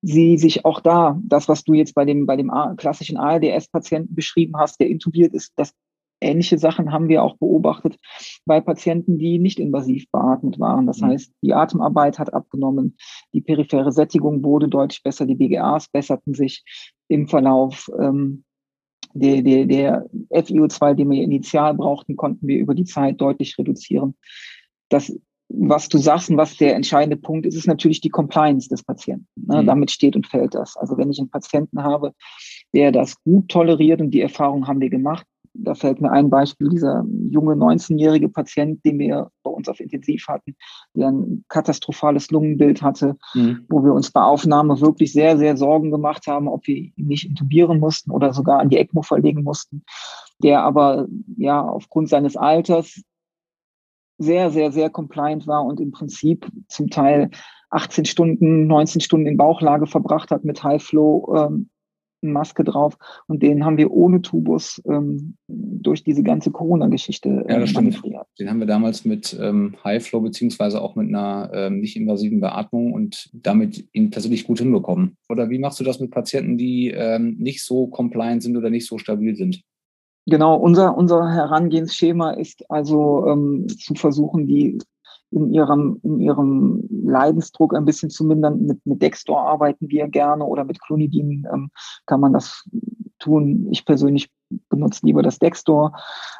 sie 0.03 0.39
sich 0.39 0.65
auch 0.65 0.81
da, 0.81 1.21
das, 1.23 1.49
was 1.49 1.63
du 1.63 1.75
jetzt 1.75 1.95
bei 1.95 2.05
dem, 2.05 2.27
bei 2.27 2.37
dem 2.37 2.51
klassischen 2.77 3.17
ARDS-Patienten 3.17 4.15
beschrieben 4.15 4.57
hast, 4.57 4.81
der 4.81 4.89
intubiert 4.89 5.35
ist, 5.35 5.53
das 5.57 5.73
ähnliche 6.21 6.59
Sachen 6.59 6.93
haben 6.93 7.09
wir 7.09 7.23
auch 7.23 7.37
beobachtet 7.37 7.97
bei 8.45 8.61
Patienten, 8.61 9.19
die 9.19 9.39
nicht 9.39 9.59
invasiv 9.59 10.11
beatmet 10.11 10.59
waren. 10.59 10.87
Das 10.87 11.01
mhm. 11.01 11.07
heißt, 11.07 11.33
die 11.43 11.55
Atemarbeit 11.55 12.19
hat 12.19 12.33
abgenommen, 12.33 12.97
die 13.33 13.41
periphere 13.41 13.93
Sättigung 13.93 14.43
wurde 14.45 14.69
deutlich 14.69 15.03
besser, 15.03 15.27
die 15.27 15.35
BGAs 15.35 15.89
besserten 15.89 16.35
sich 16.35 16.65
im 17.09 17.29
Verlauf. 17.29 17.91
Ähm, 17.99 18.45
der, 19.13 19.43
der, 19.43 19.67
der 19.67 20.07
FiO2, 20.31 20.95
den 20.95 21.11
wir 21.11 21.23
initial 21.23 21.75
brauchten, 21.75 22.17
konnten 22.17 22.47
wir 22.47 22.59
über 22.59 22.75
die 22.75 22.85
Zeit 22.85 23.21
deutlich 23.21 23.59
reduzieren. 23.59 24.15
Das, 24.89 25.13
was 25.49 25.89
du 25.89 25.99
sagst 25.99 26.31
und 26.31 26.37
was 26.37 26.57
der 26.57 26.77
entscheidende 26.77 27.17
Punkt 27.17 27.45
ist, 27.47 27.57
ist 27.57 27.67
natürlich 27.67 28.01
die 28.01 28.09
Compliance 28.09 28.69
des 28.69 28.85
Patienten. 28.85 29.27
Ne? 29.35 29.63
Mhm. 29.63 29.67
Damit 29.67 29.91
steht 29.91 30.15
und 30.15 30.29
fällt 30.29 30.55
das. 30.55 30.77
Also 30.77 30.97
wenn 30.97 31.11
ich 31.11 31.19
einen 31.19 31.31
Patienten 31.31 31.83
habe, 31.83 32.13
der 32.73 32.93
das 32.93 33.21
gut 33.25 33.49
toleriert 33.49 34.01
und 34.01 34.13
die 34.13 34.21
Erfahrung 34.21 34.69
haben 34.69 34.81
wir 34.81 34.91
gemacht, 34.91 35.27
da 35.55 35.75
fällt 35.75 36.01
mir 36.01 36.11
ein 36.11 36.31
Beispiel, 36.31 36.69
dieser 36.69 37.05
junge 37.31 37.55
19-jährige 37.55 38.29
Patient, 38.29 38.85
den 38.85 38.99
wir 38.99 39.31
bei 39.43 39.51
uns 39.51 39.69
auf 39.69 39.81
Intensiv 39.81 40.27
hatten, 40.29 40.57
der 40.95 41.09
ein 41.09 41.45
katastrophales 41.49 42.31
Lungenbild 42.31 42.83
hatte, 42.83 43.17
mhm. 43.35 43.67
wo 43.69 43.85
wir 43.85 43.93
uns 43.93 44.11
bei 44.11 44.23
Aufnahme 44.23 44.81
wirklich 44.81 45.13
sehr, 45.13 45.39
sehr 45.39 45.57
Sorgen 45.57 45.91
gemacht 45.91 46.27
haben, 46.27 46.49
ob 46.49 46.67
wir 46.67 46.77
ihn 46.77 46.95
nicht 46.97 47.29
intubieren 47.29 47.81
mussten 47.81 48.11
oder 48.11 48.33
sogar 48.33 48.61
an 48.61 48.69
die 48.69 48.79
ECMO 48.79 49.03
verlegen 49.03 49.43
mussten, 49.43 49.85
der 50.43 50.63
aber 50.63 51.09
ja 51.37 51.63
aufgrund 51.63 52.09
seines 52.09 52.37
Alters 52.37 53.03
sehr, 54.19 54.51
sehr, 54.51 54.71
sehr 54.71 54.91
compliant 54.91 55.47
war 55.47 55.65
und 55.65 55.81
im 55.81 55.93
Prinzip 55.93 56.51
zum 56.69 56.91
Teil 56.91 57.31
18 57.71 58.05
Stunden, 58.05 58.67
19 58.67 59.01
Stunden 59.01 59.27
in 59.27 59.37
Bauchlage 59.37 59.87
verbracht 59.87 60.31
hat 60.31 60.45
mit 60.45 60.63
High 60.63 60.83
Flow 60.83 61.35
ähm, 61.37 61.70
Maske 62.23 62.65
drauf 62.65 62.97
und 63.27 63.43
den 63.43 63.65
haben 63.65 63.77
wir 63.77 63.91
ohne 63.91 64.23
Tubus 64.23 64.81
ähm, 64.87 65.37
durch 65.49 66.05
diese 66.05 66.23
ganze 66.23 66.51
Corona-Geschichte 66.51 67.45
äh, 67.49 67.53
ja, 67.53 67.61
das 67.61 67.71
stimmt. 67.71 68.01
Den 68.39 68.51
haben 68.51 68.61
wir 68.61 68.67
damals 68.67 69.05
mit 69.05 69.37
ähm, 69.41 69.77
High 69.85 70.05
Flow 70.05 70.21
beziehungsweise 70.21 70.81
auch 70.81 70.97
mit 70.97 71.09
einer 71.09 71.51
ähm, 71.53 71.81
nicht 71.81 71.97
invasiven 71.97 72.41
Beatmung 72.41 72.93
und 72.93 73.31
damit 73.33 73.89
ihn 73.93 74.11
tatsächlich 74.11 74.47
gut 74.47 74.59
hinbekommen. 74.59 75.17
Oder 75.29 75.51
wie 75.51 75.59
machst 75.59 75.81
du 75.81 75.85
das 75.85 76.01
mit 76.01 76.11
Patienten, 76.11 76.59
die 76.59 76.91
ähm, 76.91 77.37
nicht 77.39 77.65
so 77.65 77.87
compliant 77.87 78.43
sind 78.43 78.57
oder 78.57 78.71
nicht 78.71 78.87
so 78.87 78.99
stabil 78.99 79.37
sind? 79.37 79.63
Genau, 80.27 80.57
unser, 80.57 80.97
unser 80.97 81.33
Herangehensschema 81.33 82.33
ist 82.33 82.71
also 82.71 83.27
ähm, 83.27 83.67
zu 83.69 83.95
versuchen, 83.95 84.47
die 84.47 84.79
in 85.31 85.53
ihrem, 85.53 86.01
in 86.03 86.21
ihrem 86.21 86.89
Leidensdruck 87.05 87.75
ein 87.75 87.85
bisschen 87.85 88.11
zu 88.11 88.25
mindern. 88.25 88.67
Mit, 88.67 88.85
mit 88.85 89.03
Dextor 89.03 89.41
arbeiten 89.41 89.89
wir 89.89 90.09
gerne 90.09 90.45
oder 90.45 90.65
mit 90.65 90.81
Clonidin 90.81 91.47
ähm, 91.53 91.71
kann 92.07 92.21
man 92.21 92.33
das 92.33 92.65
tun. 93.19 93.69
Ich 93.71 93.85
persönlich 93.85 94.29
benutze 94.69 95.07
lieber 95.07 95.23
das 95.23 95.39
Dextor 95.39 95.93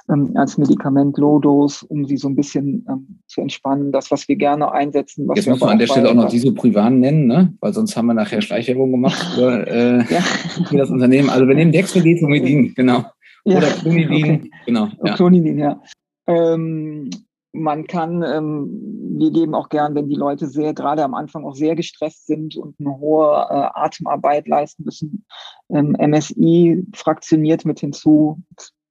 ähm, 0.09 0.33
als 0.35 0.59
Medikament 0.59 1.17
Low-Dose, 1.19 1.87
um 1.87 2.07
sie 2.07 2.17
so 2.17 2.29
ein 2.29 2.35
bisschen 2.35 2.85
ähm, 2.89 3.21
zu 3.27 3.41
entspannen. 3.41 3.93
Das, 3.93 4.11
was 4.11 4.27
wir 4.29 4.37
gerne 4.37 4.73
einsetzen. 4.73 5.29
Was 5.29 5.37
Jetzt 5.37 5.49
muss 5.49 5.61
man 5.61 5.71
an 5.71 5.79
der 5.79 5.87
Stelle 5.87 6.11
auch 6.11 6.15
noch 6.15 6.29
diese 6.29 6.53
Privan 6.53 7.01
nennen, 7.01 7.27
ne? 7.27 7.55
weil 7.61 7.73
sonst 7.73 7.97
haben 7.97 8.07
wir 8.07 8.15
nachher 8.15 8.41
Schleichwerbung 8.41 8.91
gemacht 8.91 9.23
für, 9.35 9.67
äh, 9.67 9.99
ja. 10.13 10.21
für 10.21 10.77
das 10.77 10.91
Unternehmen. 10.91 11.31
Also 11.31 11.47
wir 11.47 11.55
nehmen 11.55 11.73
Dextor, 11.73 12.03
Dextromedin, 12.03 12.75
genau. 12.75 13.05
Oder 13.45 13.69
ja, 13.69 13.75
Clonidin, 13.75 14.35
okay. 14.35 14.51
genau. 14.67 14.89
Ja. 15.05 15.15
Clonidin, 15.15 15.59
ja. 15.59 15.81
Ähm, 16.27 17.11
man 17.53 17.87
kann, 17.87 18.23
ähm, 18.23 19.17
wir 19.19 19.31
geben 19.31 19.55
auch 19.55 19.69
gern, 19.69 19.95
wenn 19.95 20.09
die 20.09 20.17
Leute 20.17 20.47
sehr, 20.47 20.73
gerade 20.73 21.03
am 21.03 21.15
Anfang 21.15 21.45
auch 21.45 21.55
sehr 21.55 21.75
gestresst 21.75 22.27
sind 22.27 22.57
und 22.57 22.79
eine 22.79 22.99
hohe 22.99 23.27
äh, 23.27 23.69
Atemarbeit 23.75 24.47
leisten 24.47 24.85
müssen, 24.85 25.25
ähm, 25.71 25.97
MSI 25.99 26.87
fraktioniert 26.95 27.65
mit 27.65 27.81
hinzu, 27.81 28.43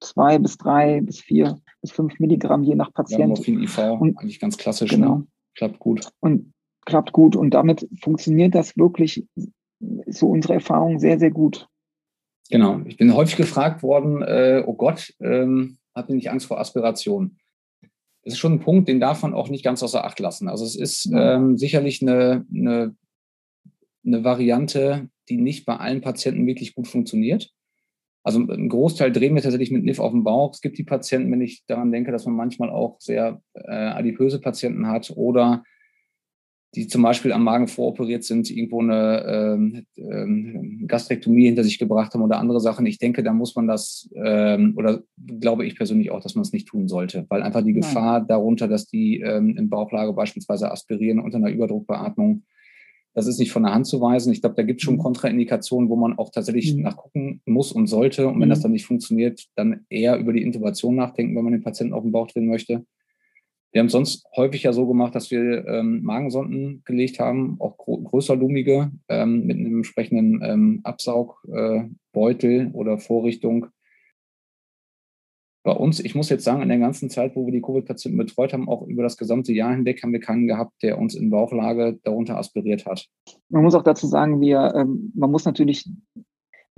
zwei 0.01 0.37
bis 0.39 0.57
drei 0.57 1.01
bis 1.01 1.19
vier 1.19 1.59
bis 1.81 1.91
fünf 1.91 2.19
Milligramm 2.19 2.63
je 2.63 2.75
nach 2.75 2.93
Patient. 2.93 3.19
Ja, 3.19 3.27
Morphin 3.27 3.63
IV, 3.63 3.77
und, 3.99 4.17
eigentlich 4.17 4.39
ganz 4.39 4.57
klassisch, 4.57 4.91
ne? 4.91 4.97
genau. 4.97 5.15
Ne? 5.15 5.27
klappt 5.55 5.79
gut. 5.79 6.07
Und 6.19 6.53
klappt 6.85 7.11
gut 7.11 7.35
und 7.35 7.53
damit 7.53 7.87
funktioniert 8.01 8.55
das 8.55 8.77
wirklich, 8.77 9.25
so 10.07 10.27
unsere 10.27 10.55
Erfahrung, 10.55 10.99
sehr, 10.99 11.19
sehr 11.19 11.31
gut. 11.31 11.67
Genau. 12.49 12.81
Ich 12.85 12.97
bin 12.97 13.13
häufig 13.13 13.37
gefragt 13.37 13.83
worden, 13.83 14.21
äh, 14.21 14.63
oh 14.65 14.73
Gott, 14.73 15.13
ähm, 15.19 15.77
hat 15.95 16.09
ihr 16.09 16.15
nicht 16.15 16.31
Angst 16.31 16.47
vor 16.47 16.59
Aspiration? 16.59 17.37
Das 18.23 18.33
ist 18.33 18.39
schon 18.39 18.53
ein 18.53 18.59
Punkt, 18.59 18.87
den 18.87 18.99
darf 18.99 19.21
man 19.21 19.33
auch 19.33 19.49
nicht 19.49 19.63
ganz 19.63 19.81
außer 19.81 20.03
Acht 20.03 20.19
lassen. 20.19 20.49
Also 20.49 20.65
es 20.65 20.75
ist 20.75 21.09
ähm, 21.13 21.57
sicherlich 21.57 22.01
eine, 22.01 22.45
eine, 22.53 22.95
eine 24.05 24.23
Variante, 24.23 25.09
die 25.29 25.37
nicht 25.37 25.65
bei 25.65 25.77
allen 25.77 26.01
Patienten 26.01 26.45
wirklich 26.45 26.75
gut 26.75 26.87
funktioniert. 26.87 27.51
Also 28.23 28.39
einen 28.39 28.69
Großteil 28.69 29.11
drehen 29.11 29.35
wir 29.35 29.41
tatsächlich 29.41 29.71
mit 29.71 29.83
NIF 29.83 29.99
auf 29.99 30.11
dem 30.11 30.23
Bauch. 30.23 30.53
Es 30.53 30.61
gibt 30.61 30.77
die 30.77 30.83
Patienten, 30.83 31.31
wenn 31.31 31.41
ich 31.41 31.63
daran 31.65 31.91
denke, 31.91 32.11
dass 32.11 32.25
man 32.25 32.35
manchmal 32.35 32.69
auch 32.69 32.99
sehr 32.99 33.41
äh, 33.53 33.71
adipöse 33.71 34.39
Patienten 34.41 34.87
hat 34.87 35.11
oder 35.15 35.63
die 36.75 36.87
zum 36.87 37.01
Beispiel 37.01 37.31
am 37.31 37.43
Magen 37.43 37.67
voroperiert 37.67 38.23
sind, 38.23 38.49
irgendwo 38.51 38.81
eine 38.81 39.23
ähm, 39.27 39.85
ähm, 39.97 40.85
Gastrektomie 40.87 41.45
hinter 41.45 41.63
sich 41.63 41.79
gebracht 41.79 42.13
haben 42.13 42.21
oder 42.21 42.37
andere 42.37 42.59
Sachen. 42.59 42.85
Ich 42.85 42.99
denke, 42.99 43.23
da 43.23 43.33
muss 43.33 43.55
man 43.55 43.67
das, 43.67 44.07
ähm, 44.15 44.73
oder 44.77 45.01
glaube 45.39 45.65
ich 45.65 45.75
persönlich 45.75 46.11
auch, 46.11 46.21
dass 46.21 46.35
man 46.35 46.43
es 46.43 46.53
nicht 46.53 46.67
tun 46.67 46.87
sollte, 46.87 47.25
weil 47.29 47.41
einfach 47.41 47.63
die 47.63 47.73
Gefahr 47.73 48.19
Nein. 48.19 48.27
darunter, 48.27 48.67
dass 48.67 48.85
die 48.85 49.19
ähm, 49.19 49.57
in 49.57 49.69
Bauchlage 49.69 50.13
beispielsweise 50.13 50.71
aspirieren 50.71 51.19
unter 51.19 51.37
einer 51.37 51.49
Überdruckbeatmung, 51.49 52.43
das 53.13 53.27
ist 53.27 53.39
nicht 53.39 53.51
von 53.51 53.63
der 53.63 53.73
Hand 53.73 53.87
zu 53.87 53.99
weisen. 53.99 54.31
Ich 54.31 54.41
glaube, 54.41 54.55
da 54.55 54.63
gibt 54.63 54.81
es 54.81 54.85
schon 54.85 54.95
mhm. 54.95 54.99
Kontraindikationen, 54.99 55.89
wo 55.89 55.95
man 55.95 56.17
auch 56.17 56.29
tatsächlich 56.29 56.75
mhm. 56.75 56.83
nachgucken 56.83 57.41
muss 57.45 57.71
und 57.71 57.87
sollte. 57.87 58.27
Und 58.27 58.39
wenn 58.39 58.47
mhm. 58.47 58.51
das 58.51 58.61
dann 58.61 58.71
nicht 58.71 58.85
funktioniert, 58.85 59.47
dann 59.55 59.85
eher 59.89 60.17
über 60.17 60.33
die 60.33 60.43
Intubation 60.43 60.95
nachdenken, 60.95 61.35
wenn 61.35 61.43
man 61.43 61.53
den 61.53 61.63
Patienten 61.63 61.93
auf 61.93 62.03
den 62.03 62.11
Bauch 62.11 62.27
drehen 62.27 62.47
möchte. 62.47 62.85
Wir 63.71 63.81
haben 63.81 63.89
sonst 63.89 64.25
häufig 64.35 64.63
ja 64.63 64.73
so 64.73 64.87
gemacht, 64.87 65.13
dass 65.13 65.29
wir 65.29 65.67
ähm, 65.67 66.01
Magensonden 66.01 66.81
gelegt 66.85 67.19
haben, 67.19 67.57
auch 67.59 67.77
größerlumige, 67.77 68.91
ähm, 69.09 69.45
mit 69.45 69.57
einem 69.57 69.77
entsprechenden 69.77 70.41
ähm, 70.43 70.79
Absaugbeutel 70.83 72.67
äh, 72.67 72.71
oder 72.73 72.97
Vorrichtung. 72.97 73.67
Bei 75.63 75.73
uns, 75.73 75.99
ich 75.99 76.15
muss 76.15 76.29
jetzt 76.29 76.45
sagen, 76.45 76.63
in 76.63 76.69
der 76.69 76.79
ganzen 76.79 77.11
Zeit, 77.11 77.35
wo 77.35 77.45
wir 77.45 77.51
die 77.51 77.61
Covid-Patienten 77.61 78.17
betreut 78.17 78.53
haben, 78.53 78.69
auch 78.69 78.87
über 78.87 79.03
das 79.03 79.17
gesamte 79.17 79.53
Jahr 79.53 79.75
hinweg, 79.75 80.01
haben 80.01 80.13
wir 80.13 80.19
keinen 80.19 80.47
gehabt, 80.47 80.81
der 80.81 80.97
uns 80.97 81.13
in 81.13 81.29
Bauchlage 81.29 81.99
darunter 82.03 82.37
aspiriert 82.37 82.87
hat. 82.87 83.07
Man 83.49 83.63
muss 83.63 83.75
auch 83.75 83.83
dazu 83.83 84.07
sagen, 84.07 84.41
wir, 84.41 84.73
ähm, 84.75 85.11
man 85.13 85.29
muss 85.29 85.45
natürlich 85.45 85.87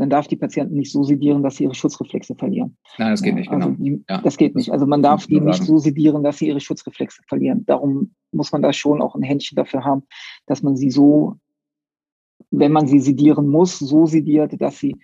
man 0.01 0.09
darf 0.09 0.27
die 0.27 0.35
Patienten 0.35 0.73
nicht 0.77 0.91
so 0.91 1.03
sedieren, 1.03 1.43
dass 1.43 1.57
sie 1.57 1.65
ihre 1.65 1.75
Schutzreflexe 1.75 2.33
verlieren. 2.33 2.75
Nein, 2.97 3.11
das 3.11 3.21
geht 3.21 3.35
nicht, 3.35 3.51
also 3.51 3.67
genau. 3.67 3.83
Die, 3.83 4.03
ja. 4.09 4.19
Das 4.21 4.35
geht 4.35 4.55
nicht. 4.55 4.71
Also 4.71 4.87
man 4.87 5.03
darf 5.03 5.27
die 5.27 5.39
nicht 5.39 5.61
so 5.63 5.77
sedieren, 5.77 6.23
dass 6.23 6.39
sie 6.39 6.47
ihre 6.47 6.59
Schutzreflexe 6.59 7.21
verlieren. 7.27 7.67
Darum 7.67 8.15
muss 8.31 8.51
man 8.51 8.63
da 8.63 8.73
schon 8.73 8.99
auch 8.99 9.13
ein 9.13 9.21
Händchen 9.21 9.57
dafür 9.57 9.83
haben, 9.83 10.01
dass 10.47 10.63
man 10.63 10.75
sie 10.75 10.89
so, 10.89 11.35
wenn 12.49 12.71
man 12.71 12.87
sie 12.87 12.99
sedieren 12.99 13.47
muss, 13.47 13.77
so 13.77 14.07
sediert, 14.07 14.59
dass 14.59 14.79
sie 14.79 14.95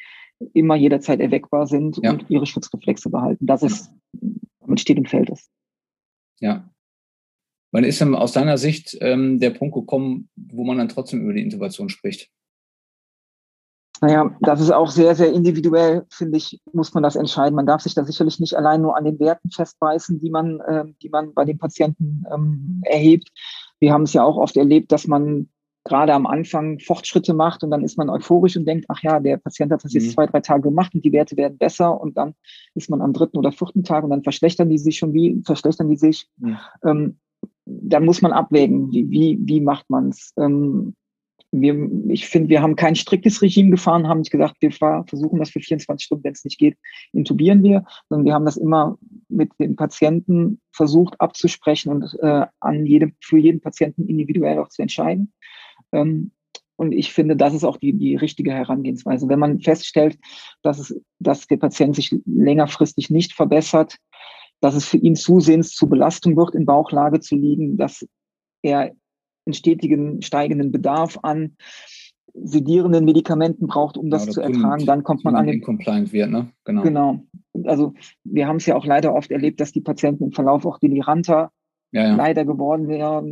immer 0.54 0.76
jederzeit 0.76 1.20
erweckbar 1.20 1.68
sind 1.68 2.00
ja. 2.02 2.14
und 2.14 2.26
ihre 2.30 2.48
Schutzreflexe 2.48 3.12
behalten. 3.12 3.46
Das 3.46 3.62
ist, 3.62 3.92
damit 4.62 4.80
steht 4.80 4.98
und 4.98 5.10
fällt 5.10 5.30
es. 5.30 5.48
Ja. 6.40 6.68
Wann 7.72 7.84
ist 7.84 8.02
denn 8.02 8.16
aus 8.16 8.32
deiner 8.32 8.58
Sicht 8.58 8.98
ähm, 9.02 9.40
der 9.40 9.52
Punkt 9.52 9.76
gekommen, 9.76 10.30
wo 10.36 10.64
man 10.64 10.80
dann 10.80 10.90
trotzdem 10.90 11.22
über 11.22 11.34
die 11.34 11.44
Intubation 11.44 11.90
spricht? 11.90 12.32
Naja, 14.02 14.36
das 14.42 14.62
ist 14.62 14.72
auch 14.72 14.90
sehr, 14.90 15.16
sehr 15.16 15.32
individuell, 15.32 16.06
finde 16.10 16.38
ich, 16.38 16.62
muss 16.72 16.94
man 16.94 17.04
das 17.04 17.16
entscheiden. 17.16 17.56
Man 17.56 17.66
darf 17.66 17.82
sich 17.82 17.96
da 17.96 18.04
sicherlich 18.04 18.40
nicht 18.40 18.56
allein 18.56 18.82
nur 18.82 18.96
an 18.96 19.06
den 19.06 19.20
Werten 19.20 19.50
festbeißen, 19.50 20.20
die 20.20 20.30
man, 20.30 20.60
äh, 20.62 20.86
die 21.02 21.10
man 21.10 21.34
bei 21.34 21.46
den 21.46 21.58
Patienten 21.58 22.24
ähm, 22.34 22.82
erhebt. 22.86 23.30
Wir 23.80 23.94
haben 23.94 24.04
es 24.04 24.14
ja 24.14 24.24
auch 24.24 24.38
oft 24.38 24.58
erlebt, 24.58 24.92
dass 24.92 25.08
man 25.08 25.50
gerade 25.88 26.14
am 26.14 26.28
Anfang 26.28 26.80
Fortschritte 26.80 27.34
macht 27.34 27.64
und 27.64 27.72
dann 27.72 27.84
ist 27.84 27.98
man 27.98 28.10
euphorisch 28.10 28.58
und 28.58 28.66
denkt, 28.66 28.86
ach 28.90 29.02
ja, 29.02 29.20
der 29.20 29.38
Patient 29.38 29.72
hat 29.72 29.84
das 29.84 29.94
jetzt 29.94 30.08
mhm. 30.08 30.12
zwei, 30.12 30.26
drei 30.26 30.42
Tage 30.42 30.64
gemacht 30.64 30.94
und 30.94 31.04
die 31.04 31.14
Werte 31.14 31.38
werden 31.38 31.58
besser 31.58 32.00
und 32.00 32.18
dann 32.18 32.36
ist 32.76 32.90
man 32.90 33.02
am 33.02 33.14
dritten 33.14 33.38
oder 33.38 33.52
vierten 33.52 33.84
Tag 33.84 34.04
und 34.04 34.10
dann 34.10 34.24
verschlechtern 34.24 34.70
die 34.70 34.78
sich 34.78 34.98
schon 34.98 35.14
wie, 35.14 35.42
verschlechtern 35.46 35.90
die 35.90 35.96
sich. 35.96 36.28
Mhm. 36.38 36.58
Ähm, 36.84 37.18
dann 37.66 38.06
muss 38.06 38.22
man 38.22 38.32
abwägen, 38.32 38.92
wie, 38.92 39.10
wie, 39.10 39.40
wie 39.42 39.62
macht 39.62 39.90
man 39.90 40.10
es. 40.10 40.34
Ähm, 40.38 40.94
wir, 41.52 41.90
ich 42.10 42.28
finde, 42.28 42.50
wir 42.50 42.62
haben 42.62 42.76
kein 42.76 42.96
striktes 42.96 43.42
Regime 43.42 43.72
gefahren, 43.72 44.08
haben 44.08 44.20
nicht 44.20 44.32
gesagt, 44.32 44.58
wir 44.60 44.72
versuchen 44.72 45.40
das 45.40 45.50
für 45.50 45.60
24 45.60 46.06
Stunden, 46.06 46.24
wenn 46.24 46.34
es 46.34 46.44
nicht 46.44 46.58
geht, 46.58 46.78
intubieren 47.14 47.64
wir, 47.64 47.86
sondern 48.10 48.26
wir 48.26 48.34
haben 48.34 48.46
das 48.46 48.58
immer 48.58 48.98
mit 49.30 49.52
dem 49.60 49.76
Patienten 49.76 50.60
versucht 50.72 51.20
abzusprechen 51.20 51.92
und 51.92 52.18
äh, 52.22 52.46
an 52.60 52.86
jedem, 52.86 53.16
für 53.22 53.38
jeden 53.38 53.62
Patienten 53.62 54.08
individuell 54.08 54.60
auch 54.60 54.70
zu 54.70 54.82
entscheiden. 54.82 55.32
Ähm, 55.92 56.32
und 56.76 56.92
ich 56.92 57.12
finde, 57.12 57.36
das 57.36 57.54
ist 57.54 57.64
auch 57.64 57.78
die, 57.78 57.94
die 57.94 58.16
richtige 58.16 58.54
Herangehensweise. 58.54 59.28
Wenn 59.28 59.40
man 59.40 59.60
feststellt, 59.62 60.18
dass, 60.62 60.78
es, 60.78 61.02
dass 61.20 61.48
der 61.48 61.58
Patient 61.58 61.96
sich 61.96 62.16
längerfristig 62.26 63.10
nicht 63.10 63.34
verbessert, 63.34 63.98
dass 64.62 64.76
es 64.76 64.86
für 64.86 64.98
ihn 64.98 65.16
zusehends 65.16 65.72
zu 65.72 65.90
Belastung 65.90 66.36
wird, 66.38 66.54
in 66.54 66.66
Bauchlage 66.66 67.20
zu 67.20 67.36
liegen, 67.36 67.78
dass 67.78 68.08
er 68.62 68.92
einen 69.48 69.54
stetigen 69.54 70.22
steigenden 70.22 70.72
Bedarf 70.72 71.18
an 71.24 71.56
sedierenden 72.44 73.06
Medikamenten 73.06 73.68
braucht, 73.68 73.98
um 73.98 74.10
das 74.10 74.26
ja, 74.26 74.32
zu 74.32 74.42
ertragen, 74.42 74.86
dann 74.86 75.04
kommt 75.04 75.24
man 75.24 75.36
an 75.36 75.48
den 75.48 75.62
compliant 75.62 76.14
wird, 76.14 76.30
ne? 76.30 76.52
Genau. 76.66 76.84
Genau. 76.84 77.24
Also 77.64 77.94
wir 78.24 78.48
haben 78.48 78.58
es 78.58 78.66
ja 78.66 78.76
auch 78.76 78.86
leider 78.86 79.16
oft 79.16 79.32
erlebt, 79.32 79.60
dass 79.60 79.72
die 79.72 79.82
Patienten 79.82 80.26
im 80.26 80.32
Verlauf 80.32 80.66
auch 80.66 80.78
deliranter 80.78 81.52
ja, 81.92 82.10
ja. 82.10 82.16
leider 82.16 82.46
geworden 82.46 82.88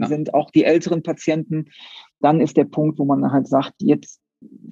sind, 0.07 0.33
auch 0.33 0.49
die 0.49 0.63
älteren 0.63 1.03
Patienten. 1.03 1.65
Dann 2.19 2.41
ist 2.41 2.57
der 2.57 2.63
Punkt, 2.63 2.97
wo 2.97 3.05
man 3.05 3.31
halt 3.31 3.47
sagt, 3.47 3.75
jetzt 3.79 4.21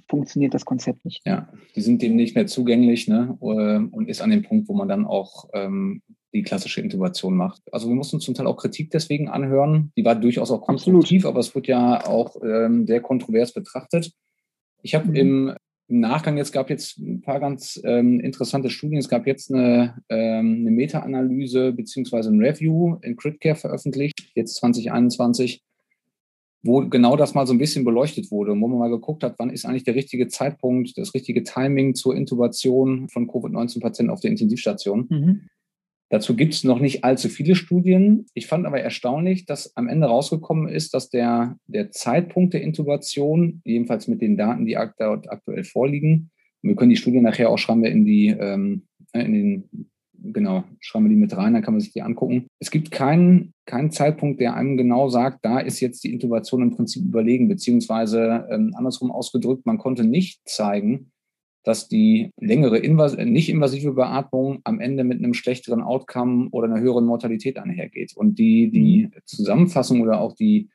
funktioniert 0.10 0.54
das 0.54 0.66
Konzept 0.66 1.06
nicht. 1.06 1.22
Ja, 1.26 1.50
die 1.76 1.82
sind 1.82 2.02
dem 2.02 2.16
nicht 2.16 2.36
mehr 2.36 2.48
zugänglich 2.48 3.08
ne? 3.08 3.36
und 3.40 4.08
ist 4.08 4.22
an 4.22 4.32
dem 4.32 4.44
Punkt, 4.44 4.68
wo 4.68 4.74
man 4.74 4.88
dann 4.88 5.06
auch 5.06 5.50
ähm, 5.54 6.02
die 6.34 6.44
klassische 6.44 6.82
Intubation 6.82 7.36
macht. 7.36 7.62
Also 7.72 7.88
wir 7.88 7.96
mussten 7.96 8.20
zum 8.20 8.34
Teil 8.34 8.48
auch 8.48 8.58
Kritik 8.58 8.90
deswegen 8.92 9.30
anhören. 9.30 9.92
Die 9.98 10.04
war 10.04 10.16
durchaus 10.16 10.52
auch 10.52 10.62
konstruktiv, 10.62 11.26
Absolut. 11.26 11.34
aber 11.34 11.40
es 11.40 11.56
wird 11.56 11.68
ja 11.68 12.06
auch 12.08 12.36
ähm, 12.44 12.88
sehr 12.88 13.02
kontrovers 13.02 13.54
betrachtet. 13.54 14.12
Ich 14.82 14.96
habe 14.96 15.08
mhm. 15.10 15.16
im, 15.16 15.54
im, 15.88 16.00
Nachgang 16.00 16.38
jetzt 16.38 16.52
gab 16.52 16.70
jetzt 16.70 16.98
ein 16.98 17.22
paar 17.22 17.40
ganz 17.40 17.80
ähm, 17.84 18.20
interessante 18.20 18.70
Studien. 18.70 18.98
Es 18.98 19.10
gab 19.10 19.28
jetzt 19.28 19.54
eine, 19.54 20.02
ähm, 20.10 20.58
eine 20.62 20.72
Meta-Analyse 20.72 21.72
beziehungsweise 21.72 22.32
ein 22.32 22.42
Review 22.42 22.98
in 23.02 23.16
CritCare 23.16 23.56
veröffentlicht, 23.56 24.32
jetzt 24.36 24.56
2021 24.56 25.62
wo 26.64 26.88
genau 26.88 27.18
das 27.18 27.34
mal 27.34 27.46
so 27.46 27.54
ein 27.54 27.58
bisschen 27.58 27.84
beleuchtet 27.84 28.32
wurde, 28.32 28.52
wo 28.52 28.68
man 28.68 28.80
mal 28.80 28.90
geguckt 28.90 29.24
hat, 29.24 29.36
wann 29.38 29.50
ist 29.50 29.66
eigentlich 29.66 29.84
der 29.84 29.96
richtige 29.96 30.30
Zeitpunkt, 30.30 30.98
das 30.98 31.14
richtige 31.14 31.44
Timing 31.44 31.94
zur 31.94 32.16
Intubation 32.16 33.10
von 33.10 33.28
Covid-19-Patienten 33.28 34.10
auf 34.10 34.22
der 34.22 34.32
Intensivstation. 34.32 35.08
Mhm. 35.10 35.42
Dazu 36.14 36.36
gibt 36.36 36.54
es 36.54 36.64
noch 36.64 36.80
nicht 36.80 37.04
allzu 37.04 37.28
viele 37.28 37.56
Studien. 37.56 38.28
Ich 38.36 38.46
fand 38.46 38.68
aber 38.68 38.80
erstaunlich, 38.80 39.48
dass 39.48 39.76
am 39.76 39.88
Ende 39.88 40.06
rausgekommen 40.06 40.68
ist, 40.68 40.94
dass 40.94 41.10
der, 41.10 41.58
der 41.66 41.90
Zeitpunkt 41.90 42.54
der 42.54 42.62
Intubation, 42.62 43.64
jedenfalls 43.66 44.08
mit 44.08 44.22
den 44.22 44.38
Daten, 44.38 44.68
die 44.68 44.78
aktuell 44.78 45.64
vorliegen, 45.64 46.30
wir 46.62 46.76
können 46.76 46.92
die 46.92 46.98
Studien 46.98 47.24
nachher 47.24 47.50
auch 47.50 47.58
schreiben 47.58 47.82
wir 47.82 47.90
in 47.90 48.06
die 48.06 48.28
ähm, 48.28 48.84
in 49.14 49.34
den 49.34 49.88
genau, 50.22 50.66
schreiben 50.80 51.06
wir 51.06 51.10
die 51.10 51.16
mit 51.16 51.36
rein, 51.36 51.54
dann 51.54 51.64
kann 51.64 51.74
man 51.74 51.82
sich 51.82 51.94
die 51.94 52.04
angucken. 52.04 52.46
Es 52.60 52.70
gibt 52.70 52.92
keinen, 52.92 53.56
keinen 53.66 53.90
Zeitpunkt, 53.90 54.40
der 54.40 54.54
einem 54.54 54.78
genau 54.78 55.10
sagt, 55.10 55.40
da 55.44 55.60
ist 55.60 55.80
jetzt 55.80 56.04
die 56.04 56.14
Intubation 56.14 56.62
im 56.62 56.76
Prinzip 56.76 57.04
überlegen, 57.04 57.48
beziehungsweise 57.48 58.48
ähm, 58.52 58.72
andersrum 58.76 59.12
ausgedrückt, 59.12 59.66
man 59.66 59.80
konnte 59.80 60.04
nicht 60.04 60.42
zeigen, 60.46 61.12
dass 61.64 61.88
die 61.88 62.32
längere 62.40 62.78
invas 62.78 63.16
nicht 63.18 63.50
invasive 63.50 63.94
Beatmung 63.94 64.60
am 64.64 64.80
Ende 64.80 65.04
mit 65.04 65.20
einem 65.20 65.34
schlechteren 65.34 65.82
Outcome 65.82 66.50
oder 66.52 66.68
einer 66.68 66.82
höheren 66.82 67.06
Mortalität 67.06 67.58
einhergeht. 67.58 68.16
Und 68.16 68.38
die, 68.38 68.70
die 68.70 69.06
mhm. 69.06 69.12
Zusammenfassung 69.26 70.02
oder 70.02 70.20
auch 70.20 70.36
die 70.36 70.70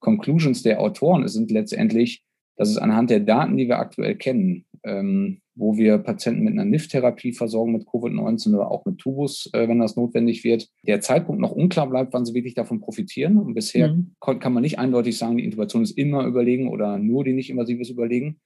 Conclusions 0.00 0.62
der 0.62 0.80
Autoren 0.80 1.26
sind 1.28 1.50
letztendlich, 1.50 2.24
dass 2.56 2.68
es 2.68 2.76
anhand 2.76 3.10
der 3.10 3.20
Daten, 3.20 3.56
die 3.56 3.68
wir 3.68 3.78
aktuell 3.78 4.16
kennen, 4.16 4.66
ähm, 4.84 5.38
wo 5.54 5.76
wir 5.76 5.98
Patienten 5.98 6.42
mit 6.42 6.52
einer 6.52 6.64
NIF-Therapie 6.64 7.32
versorgen 7.32 7.72
mit 7.72 7.86
Covid-19 7.86 8.54
oder 8.54 8.70
auch 8.70 8.84
mit 8.84 8.98
Tubus, 8.98 9.48
äh, 9.52 9.68
wenn 9.68 9.78
das 9.78 9.96
notwendig 9.96 10.44
wird, 10.44 10.68
der 10.86 11.00
Zeitpunkt 11.00 11.40
noch 11.40 11.52
unklar 11.52 11.88
bleibt, 11.88 12.12
wann 12.12 12.24
sie 12.24 12.34
wirklich 12.34 12.54
davon 12.54 12.80
profitieren. 12.80 13.36
Und 13.36 13.54
bisher 13.54 13.92
mhm. 13.92 14.14
kann 14.20 14.52
man 14.52 14.62
nicht 14.62 14.78
eindeutig 14.78 15.16
sagen, 15.18 15.36
die 15.36 15.44
Intubation 15.44 15.82
ist 15.82 15.96
immer 15.96 16.26
überlegen 16.26 16.68
oder 16.68 16.98
nur 16.98 17.24
die 17.24 17.32
nicht-invasive 17.32 17.82
ist 17.82 17.90
überlegen. 17.90 18.40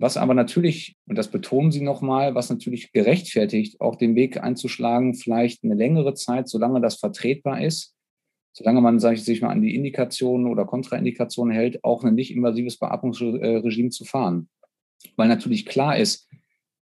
Was 0.00 0.16
aber 0.16 0.32
natürlich, 0.32 0.96
und 1.06 1.18
das 1.18 1.30
betonen 1.30 1.70
Sie 1.70 1.82
nochmal, 1.82 2.34
was 2.34 2.48
natürlich 2.48 2.90
gerechtfertigt, 2.90 3.82
auch 3.82 3.96
den 3.96 4.14
Weg 4.14 4.42
einzuschlagen, 4.42 5.14
vielleicht 5.14 5.62
eine 5.62 5.74
längere 5.74 6.14
Zeit, 6.14 6.48
solange 6.48 6.80
das 6.80 6.96
vertretbar 6.96 7.62
ist, 7.62 7.94
solange 8.54 8.80
man, 8.80 8.96
ich, 8.96 9.22
sich 9.22 9.42
mal 9.42 9.50
an 9.50 9.60
die 9.60 9.74
Indikationen 9.74 10.46
oder 10.46 10.64
Kontraindikationen 10.64 11.54
hält, 11.54 11.84
auch 11.84 12.02
ein 12.02 12.14
nicht 12.14 12.34
invasives 12.34 12.78
Beatmungsregime 12.78 13.90
zu 13.90 14.06
fahren. 14.06 14.48
Weil 15.16 15.28
natürlich 15.28 15.66
klar 15.66 15.98
ist, 15.98 16.30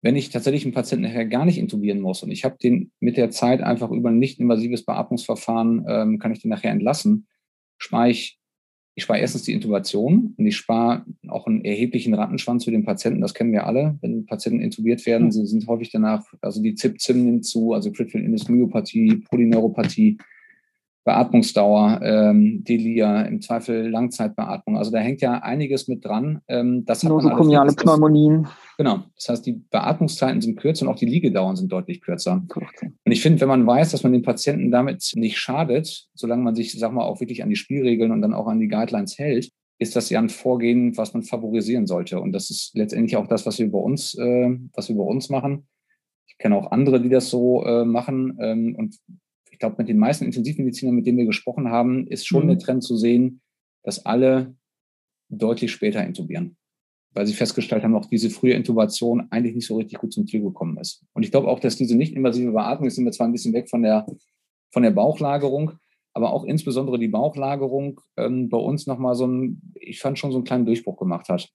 wenn 0.01 0.17
ich 0.17 0.31
tatsächlich 0.31 0.65
einen 0.65 0.73
Patienten 0.73 1.05
nachher 1.05 1.27
gar 1.27 1.45
nicht 1.45 1.59
intubieren 1.59 2.01
muss 2.01 2.23
und 2.23 2.31
ich 2.31 2.43
habe 2.47 2.57
den 2.57 2.91
mit 3.01 3.19
der 3.19 3.31
Zeit 3.31 3.61
einfach 3.61 3.91
über 3.91 4.09
ein 4.09 4.19
nicht 4.19 4.41
invasives 4.41 4.87
Beatmungsverfahren, 4.87 5.85
ähm, 5.87 6.19
kann 6.19 6.33
ich 6.33 6.41
den 6.41 6.51
nachher 6.51 6.71
entlassen, 6.71 7.27
spare 7.77 8.09
ich, 8.09 8.39
ich 8.97 9.03
spare 9.03 9.19
erstens 9.19 9.43
die 9.43 9.53
Intubation 9.53 10.35
und 10.37 10.47
ich 10.47 10.57
spare 10.57 11.05
auch 11.29 11.47
einen 11.47 11.65
erheblichen 11.65 12.15
Rattenschwanz 12.15 12.65
für 12.65 12.71
den 12.71 12.85
Patienten. 12.85 13.21
Das 13.21 13.35
kennen 13.35 13.53
wir 13.53 13.67
alle. 13.67 13.99
Wenn 14.01 14.25
Patienten 14.25 14.61
intubiert 14.61 15.05
werden, 15.05 15.33
sie 15.33 15.47
sind 15.47 15.67
häufig 15.67 15.91
danach, 15.91 16.25
also 16.41 16.63
die 16.63 16.77
ZIP-ZIM 16.77 17.25
nimmt 17.25 17.45
zu, 17.45 17.73
also 17.73 17.91
Critical 17.91 18.23
Illness 18.23 18.49
Myopathie, 18.49 19.17
Polyneuropathie, 19.29 20.19
Beatmungsdauer, 21.05 22.01
ähm, 22.03 22.65
Delia, 22.65 23.23
im 23.23 23.43
Zweifel 23.43 23.89
Langzeitbeatmung. 23.91 24.79
Also 24.79 24.91
da 24.91 24.99
hängt 24.99 25.21
ja 25.21 25.35
einiges 25.35 25.87
mit 25.87 26.05
dran. 26.05 26.41
Ähm, 26.49 26.85
das 26.87 27.03
Nosokomiale 27.03 27.75
Pneumonien. 27.75 28.49
Genau. 28.79 29.05
Das 29.15 29.29
heißt, 29.29 29.47
die 29.47 29.53
Beatmungszeiten 29.53 30.41
sind 30.41 30.59
kürzer 30.59 30.87
und 30.87 30.93
auch 30.93 30.99
die 30.99 31.07
Liegedauern 31.07 31.57
sind 31.57 31.71
deutlich 31.71 32.01
kürzer. 32.01 32.43
Okay. 32.49 32.93
Und 33.05 33.13
ich 33.13 33.21
finde, 33.21 33.41
wenn 33.43 33.49
man 33.49 33.67
weiß, 33.67 33.91
dass 33.93 34.03
man 34.03 34.13
den 34.13 34.23
Patienten 34.23 34.71
damit 34.71 35.13
nicht 35.15 35.39
schadet, 35.39 36.09
solange 36.15 36.43
man 36.43 36.55
sich, 36.55 36.73
sag 36.73 36.93
mal, 36.93 37.05
auch 37.05 37.21
wirklich 37.21 37.43
an 37.43 37.51
die 37.51 37.57
Spielregeln 37.57 38.11
und 38.11 38.23
dann 38.23 38.35
auch 38.35 38.47
an 38.47 38.61
die 38.61 38.69
Guidelines 38.69 39.19
hält, 39.19 39.51
ist 39.79 39.97
das 39.97 40.09
ja 40.09 40.21
ein 40.21 40.31
Vorgehen, 40.31 40.97
was 40.97 41.13
man 41.13 41.23
favorisieren 41.23 41.87
sollte. 41.87 42.19
Und 42.21 42.33
das 42.33 42.49
ist 42.49 42.75
letztendlich 42.75 43.17
auch 43.17 43.27
das, 43.27 43.45
was 43.45 43.59
wir 43.59 43.71
bei 43.71 43.79
uns, 43.79 44.15
äh, 44.15 44.59
was 44.73 44.89
wir 44.89 44.97
bei 44.97 45.03
uns 45.03 45.29
machen. 45.29 45.67
Ich 46.27 46.39
kenne 46.39 46.57
auch 46.57 46.73
andere, 46.73 47.01
die 47.01 47.11
das 47.11 47.29
so 47.29 47.65
äh, 47.65 47.85
machen. 47.85 48.39
Ähm, 48.41 48.75
und 48.77 48.97
ich 49.55 49.61
glaube, 49.61 49.77
mit 49.79 49.89
den 49.89 49.99
meisten 49.99 50.25
Intensivmedizinern, 50.25 50.97
mit 50.97 51.07
denen 51.07 51.19
wir 51.19 51.27
gesprochen 51.27 51.69
haben, 51.69 52.09
ist 52.09 52.27
schon 52.27 52.45
mhm. 52.45 52.49
der 52.49 52.59
Trend 52.59 52.83
zu 52.83 52.97
sehen, 52.97 53.41
dass 53.85 54.05
alle 54.05 54.57
deutlich 55.29 55.71
später 55.71 56.05
intubieren. 56.05 56.57
Weil 57.13 57.29
sie 57.29 57.35
festgestellt 57.35 57.85
haben, 57.85 57.95
auch 57.95 58.07
diese 58.07 58.31
frühe 58.31 58.55
Intubation 58.55 59.29
eigentlich 59.31 59.55
nicht 59.55 59.69
so 59.69 59.77
richtig 59.77 59.99
gut 59.99 60.13
zum 60.13 60.27
Ziel 60.27 60.43
gekommen 60.43 60.77
ist. 60.79 61.05
Und 61.13 61.23
ich 61.23 61.31
glaube 61.31 61.47
auch, 61.47 61.61
dass 61.61 61.77
diese 61.77 61.97
nicht-invasive 61.97 62.51
Beatmung, 62.51 62.87
jetzt 62.87 62.97
sind 62.97 63.05
wir 63.05 63.13
zwar 63.13 63.29
ein 63.29 63.33
bisschen 63.33 63.55
weg 63.55 63.71
von 63.71 63.85
der, 63.85 64.07
von 64.73 64.83
der 64.83 64.91
Bauchlagerung, 64.91 65.75
aber 66.15 66.33
auch 66.33 66.43
insbesondere 66.43 66.99
die 66.99 67.07
Bauchlagerung 67.07 68.01
ähm, 68.17 68.49
bei 68.49 68.59
uns 68.59 68.89
nochmal 68.89 69.15
so 69.15 69.29
ein, 69.29 69.63
ich 69.77 70.01
fand 70.01 70.19
schon 70.19 70.33
so 70.33 70.39
einen 70.39 70.45
kleinen 70.45 70.67
Durchbruch 70.67 70.97
gemacht 70.97 71.29
hat. 71.29 71.49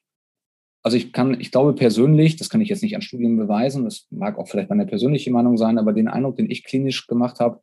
Also 0.84 0.96
ich 0.96 1.12
kann, 1.12 1.38
ich 1.42 1.52
glaube 1.52 1.74
persönlich, 1.74 2.38
das 2.38 2.50
kann 2.50 2.62
ich 2.62 2.70
jetzt 2.70 2.82
nicht 2.82 2.96
an 2.96 3.02
Studien 3.02 3.36
beweisen, 3.36 3.84
das 3.84 4.08
mag 4.10 4.38
auch 4.38 4.48
vielleicht 4.48 4.70
meine 4.70 4.86
persönliche 4.86 5.32
Meinung 5.32 5.58
sein, 5.58 5.78
aber 5.78 5.92
den 5.92 6.08
Eindruck, 6.08 6.38
den 6.38 6.50
ich 6.50 6.64
klinisch 6.64 7.06
gemacht 7.08 7.42
habe, 7.42 7.62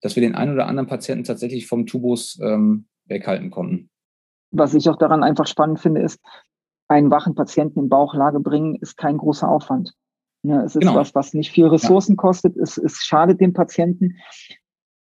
dass 0.00 0.16
wir 0.16 0.20
den 0.20 0.34
einen 0.34 0.52
oder 0.52 0.66
anderen 0.66 0.88
Patienten 0.88 1.24
tatsächlich 1.24 1.66
vom 1.66 1.86
Tubus 1.86 2.38
ähm, 2.42 2.86
weghalten 3.06 3.50
konnten. 3.50 3.90
Was 4.50 4.74
ich 4.74 4.88
auch 4.88 4.96
daran 4.96 5.22
einfach 5.22 5.46
spannend 5.46 5.80
finde, 5.80 6.02
ist, 6.02 6.20
einen 6.88 7.10
wachen 7.10 7.34
Patienten 7.34 7.80
in 7.80 7.88
Bauchlage 7.88 8.40
bringen, 8.40 8.76
ist 8.76 8.96
kein 8.96 9.18
großer 9.18 9.48
Aufwand. 9.48 9.92
Ja, 10.42 10.62
es 10.62 10.74
ist 10.74 10.80
genau. 10.80 10.94
was, 10.94 11.14
was 11.14 11.34
nicht 11.34 11.50
viel 11.50 11.66
Ressourcen 11.66 12.12
ja. 12.12 12.16
kostet. 12.16 12.56
Es, 12.56 12.78
es 12.78 12.98
schadet 12.98 13.40
dem 13.40 13.52
Patienten 13.52 14.16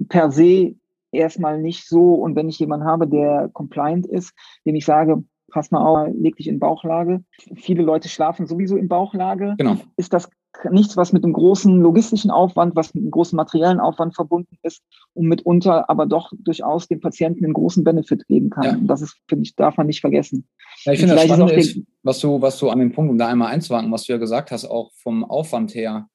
per 0.10 0.32
se 0.32 0.76
erstmal 1.12 1.62
nicht 1.62 1.88
so. 1.88 2.16
Und 2.16 2.36
wenn 2.36 2.50
ich 2.50 2.60
jemanden 2.60 2.86
habe, 2.86 3.08
der 3.08 3.50
compliant 3.54 4.06
ist, 4.06 4.34
dem 4.66 4.76
ich 4.76 4.86
sage, 4.86 5.24
pass 5.52 5.72
mal 5.72 5.86
auf, 5.86 6.14
leg 6.14 6.36
dich 6.36 6.48
in 6.48 6.60
Bauchlage. 6.60 7.24
Viele 7.56 7.84
Leute 7.84 8.10
schlafen 8.10 8.48
sowieso 8.48 8.76
in 8.76 8.88
Bauchlage. 8.88 9.56
Genau. 9.58 9.78
Ist 9.96 10.14
das 10.14 10.30
nichts, 10.72 10.98
was 10.98 11.13
mit 11.13 11.24
einem 11.24 11.34
großen 11.34 11.80
logistischen 11.80 12.32
Aufwand, 12.32 12.76
was 12.76 12.93
mit 12.93 13.04
einem 13.04 13.12
großen 13.12 13.36
materiellen 13.36 13.80
Aufwand 13.80 14.15
verbunden 14.15 14.58
ist 14.63 14.82
und 15.13 15.28
mitunter 15.28 15.89
aber 15.89 16.06
doch 16.06 16.32
durchaus 16.38 16.88
dem 16.88 17.00
Patienten 17.00 17.43
einen 17.43 17.54
großen 17.54 17.84
Benefit 17.84 18.28
geben 18.28 18.50
kann. 18.50 18.63
Ja. 18.63 18.72
Und 18.74 18.88
das 18.88 19.02
ist, 19.02 19.17
finde 19.28 19.43
ich, 19.43 19.56
darf 19.56 19.78
man 19.78 19.88
nicht 19.88 20.02
vergessen. 20.02 20.48
Ja, 20.84 20.93
ich 20.93 21.00
finde 21.00 21.15
das 21.15 21.26
spannend 21.26 21.52
ist, 21.52 21.80
was 22.04 22.20
du, 22.20 22.41
was 22.41 22.58
du 22.60 22.70
an 22.70 22.80
dem 22.80 22.91
Punkt, 22.91 23.12
um 23.12 23.17
da 23.17 23.28
einmal 23.28 23.54
einzuwanken, 23.54 23.91
was 23.91 24.04
du 24.04 24.13
ja 24.13 24.17
gesagt 24.17 24.52
hast, 24.52 24.65
auch 24.65 24.91
vom 24.93 25.24
Aufwand 25.24 25.76
her, 25.76 26.08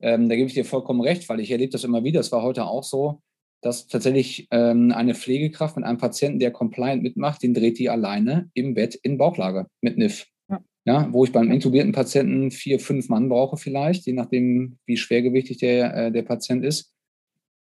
ähm, 0.00 0.28
da 0.28 0.36
gebe 0.36 0.48
ich 0.48 0.54
dir 0.54 0.64
vollkommen 0.64 1.00
recht, 1.00 1.28
weil 1.28 1.40
ich 1.40 1.50
erlebe 1.50 1.72
das 1.72 1.84
immer 1.84 2.04
wieder, 2.04 2.20
es 2.20 2.32
war 2.32 2.42
heute 2.42 2.64
auch 2.64 2.84
so, 2.84 3.20
dass 3.60 3.86
tatsächlich 3.86 4.48
ähm, 4.50 4.92
eine 4.92 5.14
Pflegekraft 5.14 5.76
mit 5.76 5.84
einem 5.84 5.98
Patienten, 5.98 6.38
der 6.38 6.50
compliant 6.50 7.02
mitmacht, 7.02 7.42
den 7.42 7.54
dreht 7.54 7.78
die 7.78 7.90
alleine 7.90 8.50
im 8.54 8.74
Bett 8.74 8.94
in 8.94 9.18
Bauchlage 9.18 9.66
mit 9.82 9.98
NIF. 9.98 10.26
Ja, 10.86 11.08
wo 11.12 11.24
ich 11.24 11.32
beim 11.32 11.50
intubierten 11.50 11.92
Patienten 11.92 12.50
vier, 12.50 12.80
fünf 12.80 13.08
Mann 13.08 13.28
brauche 13.28 13.58
vielleicht, 13.58 14.06
je 14.06 14.14
nachdem, 14.14 14.78
wie 14.86 14.96
schwergewichtig 14.96 15.58
der, 15.58 15.94
äh, 15.94 16.12
der 16.12 16.22
Patient 16.22 16.64
ist, 16.64 16.94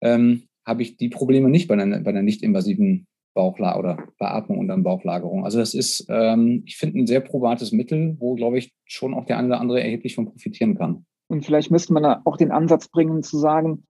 ähm, 0.00 0.44
habe 0.64 0.82
ich 0.82 0.96
die 0.96 1.08
Probleme 1.08 1.48
nicht 1.48 1.66
bei 1.66 1.74
einer, 1.74 2.00
bei 2.00 2.10
einer 2.10 2.22
nicht-invasiven 2.22 3.06
Bauchlagerung 3.34 3.80
oder 3.80 4.08
Beatmung 4.18 4.58
und 4.58 4.68
dann 4.68 4.82
Bauchlagerung. 4.82 5.44
Also 5.44 5.58
das 5.58 5.74
ist, 5.74 6.06
ähm, 6.08 6.62
ich 6.66 6.76
finde, 6.76 7.00
ein 7.00 7.06
sehr 7.06 7.20
probates 7.20 7.72
Mittel, 7.72 8.16
wo, 8.18 8.34
glaube 8.34 8.58
ich, 8.58 8.72
schon 8.84 9.14
auch 9.14 9.26
der 9.26 9.38
eine 9.38 9.48
oder 9.48 9.60
andere 9.60 9.82
erheblich 9.82 10.14
von 10.14 10.26
profitieren 10.26 10.76
kann. 10.76 11.06
Und 11.28 11.44
vielleicht 11.44 11.70
müsste 11.70 11.92
man 11.92 12.02
da 12.02 12.22
auch 12.24 12.36
den 12.36 12.50
Ansatz 12.50 12.88
bringen, 12.88 13.22
zu 13.22 13.38
sagen, 13.38 13.84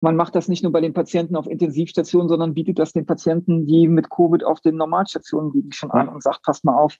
man 0.00 0.16
macht 0.16 0.34
das 0.34 0.48
nicht 0.48 0.62
nur 0.62 0.72
bei 0.72 0.80
den 0.80 0.92
Patienten 0.92 1.36
auf 1.36 1.46
Intensivstationen, 1.48 2.28
sondern 2.28 2.54
bietet 2.54 2.78
das 2.78 2.92
den 2.92 3.06
Patienten, 3.06 3.66
die 3.66 3.88
mit 3.88 4.10
Covid 4.10 4.44
auf 4.44 4.60
den 4.60 4.76
Normalstationen 4.76 5.52
liegen, 5.52 5.72
schon 5.72 5.90
an 5.90 6.08
und 6.08 6.22
sagt, 6.22 6.42
passt 6.42 6.64
mal 6.64 6.76
auf, 6.76 6.98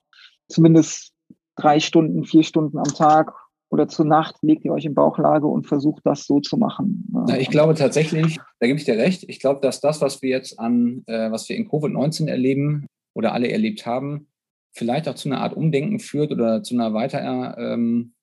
zumindest 0.48 1.13
drei 1.56 1.80
Stunden, 1.80 2.24
vier 2.24 2.42
Stunden 2.42 2.78
am 2.78 2.92
Tag 2.94 3.32
oder 3.70 3.88
zur 3.88 4.04
Nacht 4.04 4.36
legt 4.42 4.64
ihr 4.64 4.72
euch 4.72 4.84
in 4.84 4.94
Bauchlage 4.94 5.46
und 5.46 5.66
versucht 5.66 6.02
das 6.04 6.26
so 6.26 6.40
zu 6.40 6.56
machen. 6.56 7.08
Na, 7.10 7.38
ich 7.38 7.50
glaube 7.50 7.74
tatsächlich, 7.74 8.38
da 8.60 8.66
gebe 8.66 8.78
ich 8.78 8.84
dir 8.84 8.96
recht, 8.96 9.24
ich 9.28 9.40
glaube, 9.40 9.60
dass 9.60 9.80
das, 9.80 10.00
was 10.00 10.22
wir 10.22 10.30
jetzt 10.30 10.60
an, 10.60 11.02
äh, 11.06 11.30
was 11.30 11.48
wir 11.48 11.56
in 11.56 11.68
Covid-19 11.68 12.28
erleben 12.28 12.86
oder 13.14 13.32
alle 13.32 13.50
erlebt 13.50 13.84
haben, 13.84 14.28
vielleicht 14.72 15.08
auch 15.08 15.14
zu 15.14 15.28
einer 15.28 15.40
Art 15.40 15.54
Umdenken 15.56 15.98
führt 15.98 16.30
oder 16.30 16.62
zu 16.62 16.74
einer 16.74 16.94
Weiter, 16.94 17.56
ähm, 17.58 18.14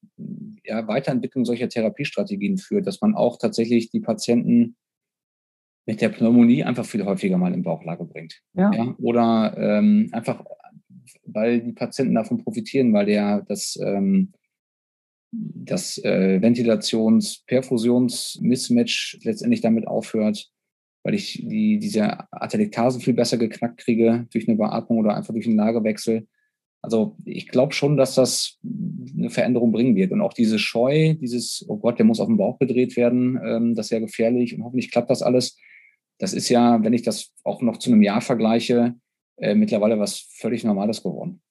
ja, 0.63 0.87
Weiterentwicklung 0.87 1.45
solcher 1.45 1.69
Therapiestrategien 1.69 2.57
führt, 2.57 2.87
dass 2.87 3.01
man 3.01 3.15
auch 3.15 3.37
tatsächlich 3.37 3.89
die 3.89 4.01
Patienten 4.01 4.75
mit 5.85 6.01
der 6.01 6.09
Pneumonie 6.09 6.63
einfach 6.63 6.85
viel 6.85 7.03
häufiger 7.05 7.37
mal 7.37 7.53
in 7.53 7.63
Bauchlage 7.63 8.05
bringt. 8.05 8.41
Ja. 8.53 8.71
ja? 8.73 8.95
Oder 8.99 9.55
ähm, 9.57 10.09
einfach, 10.11 10.43
weil 11.25 11.61
die 11.61 11.73
Patienten 11.73 12.15
davon 12.15 12.43
profitieren, 12.43 12.91
weil 12.93 13.05
der 13.05 13.43
das, 13.47 13.77
ähm, 13.81 14.33
das 15.31 15.97
äh, 16.03 16.41
Ventilations-Perfusions-Mismatch 16.41 19.19
letztendlich 19.23 19.61
damit 19.61 19.87
aufhört, 19.87 20.51
weil 21.03 21.13
ich 21.13 21.45
die, 21.47 21.79
diese 21.79 22.31
Atelektasen 22.31 23.01
viel 23.01 23.13
besser 23.13 23.37
geknackt 23.37 23.79
kriege 23.79 24.27
durch 24.31 24.47
eine 24.47 24.57
Beatmung 24.57 24.99
oder 24.99 25.15
einfach 25.15 25.33
durch 25.33 25.47
einen 25.47 25.57
Lagewechsel. 25.57 26.27
Also 26.83 27.15
ich 27.25 27.47
glaube 27.47 27.73
schon, 27.73 27.95
dass 27.95 28.15
das 28.15 28.57
eine 28.63 29.29
Veränderung 29.29 29.71
bringen 29.71 29.95
wird. 29.95 30.11
Und 30.11 30.21
auch 30.21 30.33
diese 30.33 30.57
Scheu, 30.57 31.13
dieses, 31.13 31.63
oh 31.67 31.77
Gott, 31.77 31.99
der 31.99 32.05
muss 32.05 32.19
auf 32.19 32.27
den 32.27 32.37
Bauch 32.37 32.57
gedreht 32.59 32.97
werden, 32.97 33.39
ähm, 33.43 33.75
das 33.75 33.87
ist 33.87 33.91
ja 33.91 33.99
gefährlich 33.99 34.55
und 34.55 34.63
hoffentlich 34.63 34.91
klappt 34.91 35.09
das 35.09 35.21
alles. 35.21 35.57
Das 36.17 36.33
ist 36.33 36.49
ja, 36.49 36.83
wenn 36.83 36.93
ich 36.93 37.03
das 37.03 37.31
auch 37.43 37.61
noch 37.61 37.77
zu 37.77 37.91
einem 37.91 38.01
Jahr 38.01 38.21
vergleiche, 38.21 38.95
äh, 39.41 39.55
mittlerweile 39.55 39.99
was 39.99 40.27
völlig 40.37 40.63
Normales 40.63 41.03
geworden. 41.03 41.41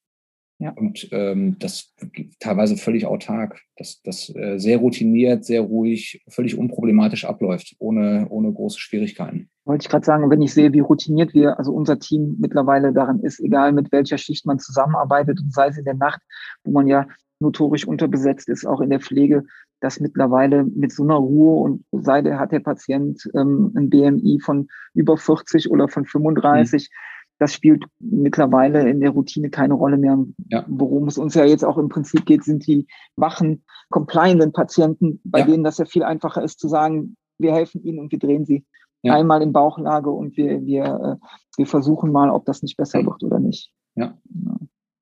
Ja. 0.61 0.73
Und 0.77 1.09
ähm, 1.11 1.57
das 1.59 1.95
teilweise 2.39 2.77
völlig 2.77 3.07
autark, 3.07 3.63
dass 3.77 4.03
das 4.03 4.29
äh, 4.37 4.59
sehr 4.59 4.77
routiniert, 4.77 5.43
sehr 5.43 5.63
ruhig, 5.63 6.23
völlig 6.29 6.59
unproblematisch 6.59 7.25
abläuft, 7.25 7.77
ohne, 7.79 8.27
ohne 8.29 8.53
große 8.53 8.79
Schwierigkeiten. 8.79 9.49
Wollte 9.65 9.85
ich 9.85 9.89
gerade 9.89 10.05
sagen, 10.05 10.29
wenn 10.29 10.43
ich 10.43 10.53
sehe, 10.53 10.75
wie 10.75 10.81
routiniert 10.81 11.33
wir, 11.33 11.59
also 11.59 11.73
unser 11.73 11.99
Team 11.99 12.37
mittlerweile 12.39 12.93
daran 12.93 13.21
ist, 13.21 13.41
egal 13.41 13.73
mit 13.73 13.91
welcher 13.91 14.19
Schicht 14.19 14.45
man 14.45 14.59
zusammenarbeitet 14.59 15.41
und 15.41 15.51
sei 15.51 15.69
es 15.69 15.79
in 15.79 15.85
der 15.85 15.95
Nacht, 15.95 16.21
wo 16.63 16.73
man 16.73 16.87
ja 16.87 17.07
notorisch 17.39 17.87
unterbesetzt 17.87 18.51
ist, 18.51 18.67
auch 18.67 18.83
in 18.83 18.91
der 18.91 19.01
Pflege, 19.01 19.45
dass 19.81 19.99
mittlerweile 19.99 20.65
mit 20.65 20.93
so 20.93 21.05
einer 21.05 21.17
Ruhe 21.17 21.63
und 21.63 21.85
sei 22.05 22.21
der 22.21 22.39
hat 22.39 22.53
der 22.53 22.61
Patient 22.61 23.19
ähm, 23.35 23.73
ein 23.75 23.89
BMI 23.89 24.41
von 24.45 24.69
über 24.93 25.17
40 25.17 25.71
oder 25.71 25.89
von 25.89 26.05
35, 26.05 26.91
mhm 26.91 27.11
das 27.41 27.55
spielt 27.55 27.85
mittlerweile 27.99 28.89
in 28.89 29.01
der 29.01 29.11
Routine 29.11 29.49
keine 29.49 29.73
Rolle 29.75 29.97
mehr. 29.97 30.19
Ja. 30.51 30.65
Worum 30.69 31.09
es 31.09 31.17
uns 31.17 31.35
ja 31.35 31.45
jetzt 31.45 31.65
auch 31.65 31.79
im 31.79 31.89
Prinzip 31.89 32.27
geht, 32.27 32.45
sind 32.45 32.67
die 32.67 32.87
wachen, 33.17 33.65
complyenden 33.89 34.53
Patienten, 34.53 35.21
bei 35.25 35.41
ja. 35.41 35.47
denen 35.47 35.65
das 35.65 35.79
ja 35.79 35.87
viel 35.87 36.03
einfacher 36.03 36.45
ist 36.45 36.61
zu 36.61 36.69
sagen, 36.69 37.17
wir 37.39 37.55
helfen 37.55 37.83
ihnen 37.83 37.99
und 37.99 38.13
wir 38.13 38.19
drehen 38.19 38.45
sie 38.45 38.67
ja. 39.03 39.15
einmal 39.15 39.41
in 39.41 39.55
Bauchlage 39.55 40.11
und 40.11 40.37
wir, 40.37 40.65
wir, 40.67 40.85
äh, 40.85 41.27
wir 41.57 41.67
versuchen 41.67 42.13
mal, 42.13 42.29
ob 42.29 42.45
das 42.45 42.63
nicht 42.63 42.77
besser 42.77 43.05
wird 43.05 43.23
oder 43.23 43.41
nicht. 43.41 43.73
Ja. 43.95 44.19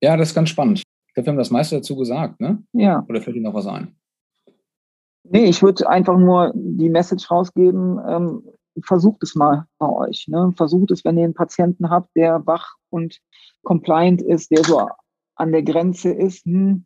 Ja, 0.01 0.15
das 0.15 0.29
ist 0.29 0.35
ganz 0.35 0.47
spannend. 0.47 0.77
Ich 0.79 1.13
glaube, 1.13 1.25
wir 1.25 1.31
haben 1.31 1.37
das 1.37 1.51
meiste 1.51 1.75
dazu 1.75 1.97
gesagt, 1.97 2.39
ne? 2.39 2.63
Ja. 2.71 3.05
Oder 3.09 3.19
fällt 3.19 3.35
Ihnen 3.35 3.43
noch 3.43 3.53
was 3.53 3.67
ein? 3.67 3.97
Nee, 5.23 5.43
ich 5.43 5.61
würde 5.61 5.89
einfach 5.89 6.17
nur 6.17 6.53
die 6.55 6.89
Message 6.89 7.29
rausgeben, 7.29 7.99
ähm, 8.07 8.43
versucht 8.85 9.23
es 9.23 9.35
mal 9.35 9.65
bei 9.77 9.87
euch. 9.87 10.27
Ne? 10.27 10.53
Versucht 10.55 10.91
es, 10.91 11.03
wenn 11.05 11.17
ihr 11.17 11.25
einen 11.25 11.33
Patienten 11.33 11.89
habt, 11.89 12.15
der 12.15 12.45
wach 12.45 12.75
und 12.89 13.19
compliant 13.63 14.21
ist, 14.21 14.51
der 14.51 14.63
so 14.63 14.87
an 15.35 15.51
der 15.51 15.63
Grenze 15.63 16.11
ist, 16.11 16.45
hm, 16.45 16.85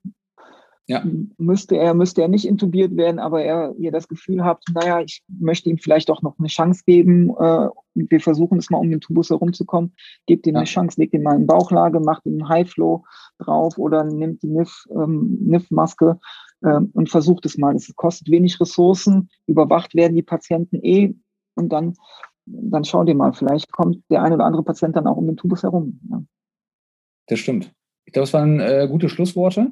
ja. 0.87 1.03
müsste 1.37 1.77
er, 1.77 1.93
müsste 1.93 2.21
er 2.21 2.27
nicht 2.27 2.45
intubiert 2.45 2.95
werden, 2.97 3.19
aber 3.19 3.43
er, 3.43 3.73
ihr 3.77 3.91
das 3.91 4.07
Gefühl 4.07 4.43
habt, 4.43 4.65
naja, 4.73 5.01
ich 5.01 5.23
möchte 5.27 5.69
ihm 5.69 5.77
vielleicht 5.77 6.11
auch 6.11 6.21
noch 6.21 6.37
eine 6.37 6.47
Chance 6.47 6.83
geben, 6.85 7.29
äh, 7.39 7.69
wir 7.95 8.19
versuchen 8.19 8.57
es 8.57 8.69
mal, 8.69 8.79
um 8.79 8.89
den 8.89 8.99
Tubus 8.99 9.29
herumzukommen, 9.29 9.95
gebt 10.25 10.45
ihm 10.45 10.55
ja. 10.55 10.59
eine 10.59 10.67
Chance, 10.67 10.99
legt 10.99 11.13
ihn 11.13 11.23
mal 11.23 11.35
in 11.35 11.47
Bauchlage, 11.47 11.99
macht 11.99 12.25
ihm 12.25 12.33
einen 12.33 12.49
High-Flow 12.49 13.03
drauf 13.39 13.77
oder 13.77 14.03
nimmt 14.03 14.43
die 14.43 14.49
NIF, 14.49 14.85
ähm, 14.91 15.37
NIF-Maske 15.41 16.19
äh, 16.61 16.79
und 16.93 17.09
versucht 17.09 17.45
es 17.45 17.57
mal. 17.57 17.75
Es 17.75 17.93
kostet 17.95 18.29
wenig 18.29 18.59
Ressourcen, 18.59 19.29
überwacht 19.47 19.95
werden 19.95 20.15
die 20.15 20.23
Patienten 20.23 20.79
eh 20.83 21.15
und 21.55 21.69
dann, 21.69 21.93
dann 22.45 22.83
schau 22.83 23.03
dir 23.03 23.15
mal, 23.15 23.33
vielleicht 23.33 23.71
kommt 23.71 24.03
der 24.09 24.21
ein 24.21 24.33
oder 24.33 24.45
andere 24.45 24.63
Patient 24.63 24.95
dann 24.95 25.07
auch 25.07 25.17
um 25.17 25.27
den 25.27 25.37
Tubus 25.37 25.63
herum. 25.63 25.99
Ja. 26.09 26.23
Das 27.27 27.39
stimmt. 27.39 27.71
Ich 28.05 28.13
glaube, 28.13 28.25
es 28.25 28.33
waren 28.33 28.59
äh, 28.59 28.87
gute 28.89 29.09
Schlussworte. 29.09 29.71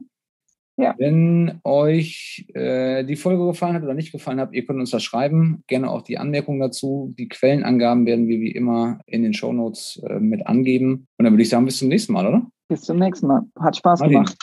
Ja. 0.78 0.96
Wenn 0.98 1.60
euch 1.63 2.48
äh, 2.54 3.04
die 3.04 3.17
Folge 3.17 3.46
gefallen 3.46 3.76
hat 3.76 3.84
oder 3.84 3.94
nicht 3.94 4.12
gefallen 4.12 4.39
hat, 4.39 4.54
ihr 4.54 4.65
könnt 4.65 4.80
uns 4.80 4.89
das 4.89 5.04
schreiben. 5.04 5.63
Gerne 5.67 5.91
auch 5.91 6.02
die 6.02 6.17
Anmerkungen 6.17 6.60
dazu. 6.60 7.13
Die 7.20 7.28
Quellenangaben 7.28 8.06
werden 8.06 8.28
wir 8.28 8.39
wie 8.39 8.52
immer 8.52 9.00
in 9.06 9.22
den 9.22 9.34
Shownotes 9.34 10.02
äh, 10.08 10.20
mit 10.20 10.48
angeben. 10.48 11.08
Und 11.17 11.26
dann 11.26 11.34
würde 11.34 11.44
ich 11.44 11.50
sagen, 11.50 11.65
bis 11.65 11.78
zum 11.78 11.89
nächsten 11.89 12.13
Mal, 12.13 12.26
oder? 12.26 12.48
Bis 12.67 12.82
zum 12.82 12.98
nächsten 12.98 13.28
Mal. 13.28 13.44
Hat 13.60 13.76
Spaß 13.76 14.00
Martin. 14.00 14.24
gemacht. 14.24 14.38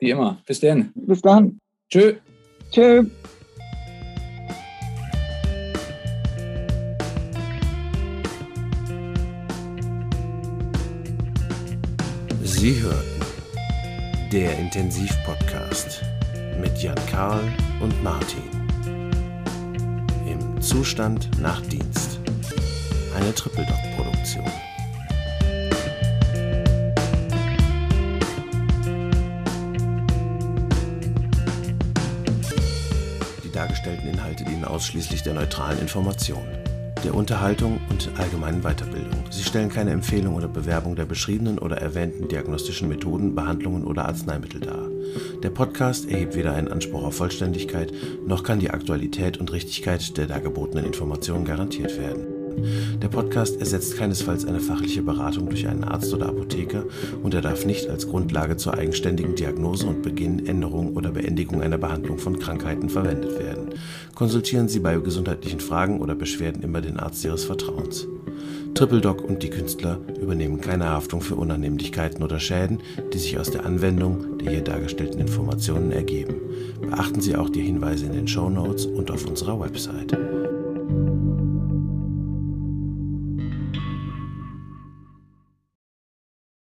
Wie 0.00 0.10
immer. 0.10 0.38
Bis 0.46 0.60
dann. 0.60 0.90
Bis 0.94 1.20
dann. 1.20 1.58
Tschö. 1.90 2.14
Tschö. 2.70 3.04
Sie 12.58 12.82
hörten 12.82 13.20
der 14.32 14.58
Intensivpodcast 14.58 16.02
mit 16.60 16.76
Jan 16.82 16.98
Karl 17.08 17.40
und 17.78 18.02
Martin. 18.02 18.42
Im 20.26 20.60
Zustand 20.60 21.30
nach 21.40 21.60
Dienst. 21.60 22.18
Eine 23.16 23.32
Triple-Doc-Produktion. 23.32 24.44
Die 33.44 33.52
dargestellten 33.52 34.08
Inhalte 34.08 34.42
dienen 34.42 34.64
ausschließlich 34.64 35.22
der 35.22 35.34
neutralen 35.34 35.78
Information 35.78 36.42
der 37.04 37.14
Unterhaltung 37.14 37.80
und 37.88 38.10
allgemeinen 38.18 38.62
Weiterbildung. 38.62 39.07
Stellen 39.48 39.70
keine 39.70 39.92
Empfehlung 39.92 40.34
oder 40.34 40.46
Bewerbung 40.46 40.94
der 40.94 41.06
beschriebenen 41.06 41.58
oder 41.58 41.78
erwähnten 41.78 42.28
diagnostischen 42.28 42.86
Methoden, 42.86 43.34
Behandlungen 43.34 43.84
oder 43.84 44.04
Arzneimittel 44.04 44.60
dar. 44.60 44.90
Der 45.42 45.48
Podcast 45.48 46.10
erhebt 46.10 46.36
weder 46.36 46.52
einen 46.52 46.68
Anspruch 46.68 47.02
auf 47.02 47.16
Vollständigkeit, 47.16 47.90
noch 48.26 48.42
kann 48.42 48.60
die 48.60 48.70
Aktualität 48.70 49.38
und 49.38 49.50
Richtigkeit 49.50 50.18
der 50.18 50.26
dargebotenen 50.26 50.84
Informationen 50.84 51.46
garantiert 51.46 51.98
werden. 51.98 52.26
Der 53.00 53.08
Podcast 53.08 53.58
ersetzt 53.58 53.96
keinesfalls 53.96 54.44
eine 54.44 54.60
fachliche 54.60 55.00
Beratung 55.00 55.48
durch 55.48 55.66
einen 55.66 55.84
Arzt 55.84 56.12
oder 56.12 56.28
Apotheker 56.28 56.84
und 57.22 57.32
er 57.32 57.40
darf 57.40 57.64
nicht 57.64 57.88
als 57.88 58.06
Grundlage 58.06 58.58
zur 58.58 58.74
eigenständigen 58.74 59.34
Diagnose 59.34 59.86
und 59.86 60.02
Beginn, 60.02 60.46
Änderung 60.46 60.94
oder 60.94 61.10
Beendigung 61.10 61.62
einer 61.62 61.78
Behandlung 61.78 62.18
von 62.18 62.38
Krankheiten 62.38 62.90
verwendet 62.90 63.38
werden. 63.38 63.70
Konsultieren 64.14 64.68
Sie 64.68 64.80
bei 64.80 64.96
gesundheitlichen 64.96 65.60
Fragen 65.60 66.00
oder 66.02 66.14
Beschwerden 66.14 66.62
immer 66.62 66.82
den 66.82 66.98
Arzt 66.98 67.24
Ihres 67.24 67.44
Vertrauens. 67.44 68.06
TripleDoc 68.78 69.24
und 69.24 69.42
die 69.42 69.50
Künstler 69.50 69.98
übernehmen 70.20 70.60
keine 70.60 70.88
Haftung 70.88 71.20
für 71.20 71.34
Unannehmlichkeiten 71.34 72.22
oder 72.22 72.38
Schäden, 72.38 72.78
die 73.12 73.18
sich 73.18 73.36
aus 73.36 73.50
der 73.50 73.66
Anwendung 73.66 74.38
der 74.38 74.52
hier 74.52 74.62
dargestellten 74.62 75.20
Informationen 75.20 75.90
ergeben. 75.90 76.36
Beachten 76.80 77.20
Sie 77.20 77.34
auch 77.34 77.50
die 77.50 77.62
Hinweise 77.62 78.06
in 78.06 78.12
den 78.12 78.28
Show 78.28 78.48
Notes 78.48 78.86
und 78.86 79.10
auf 79.10 79.26
unserer 79.26 79.58
Website. 79.58 80.16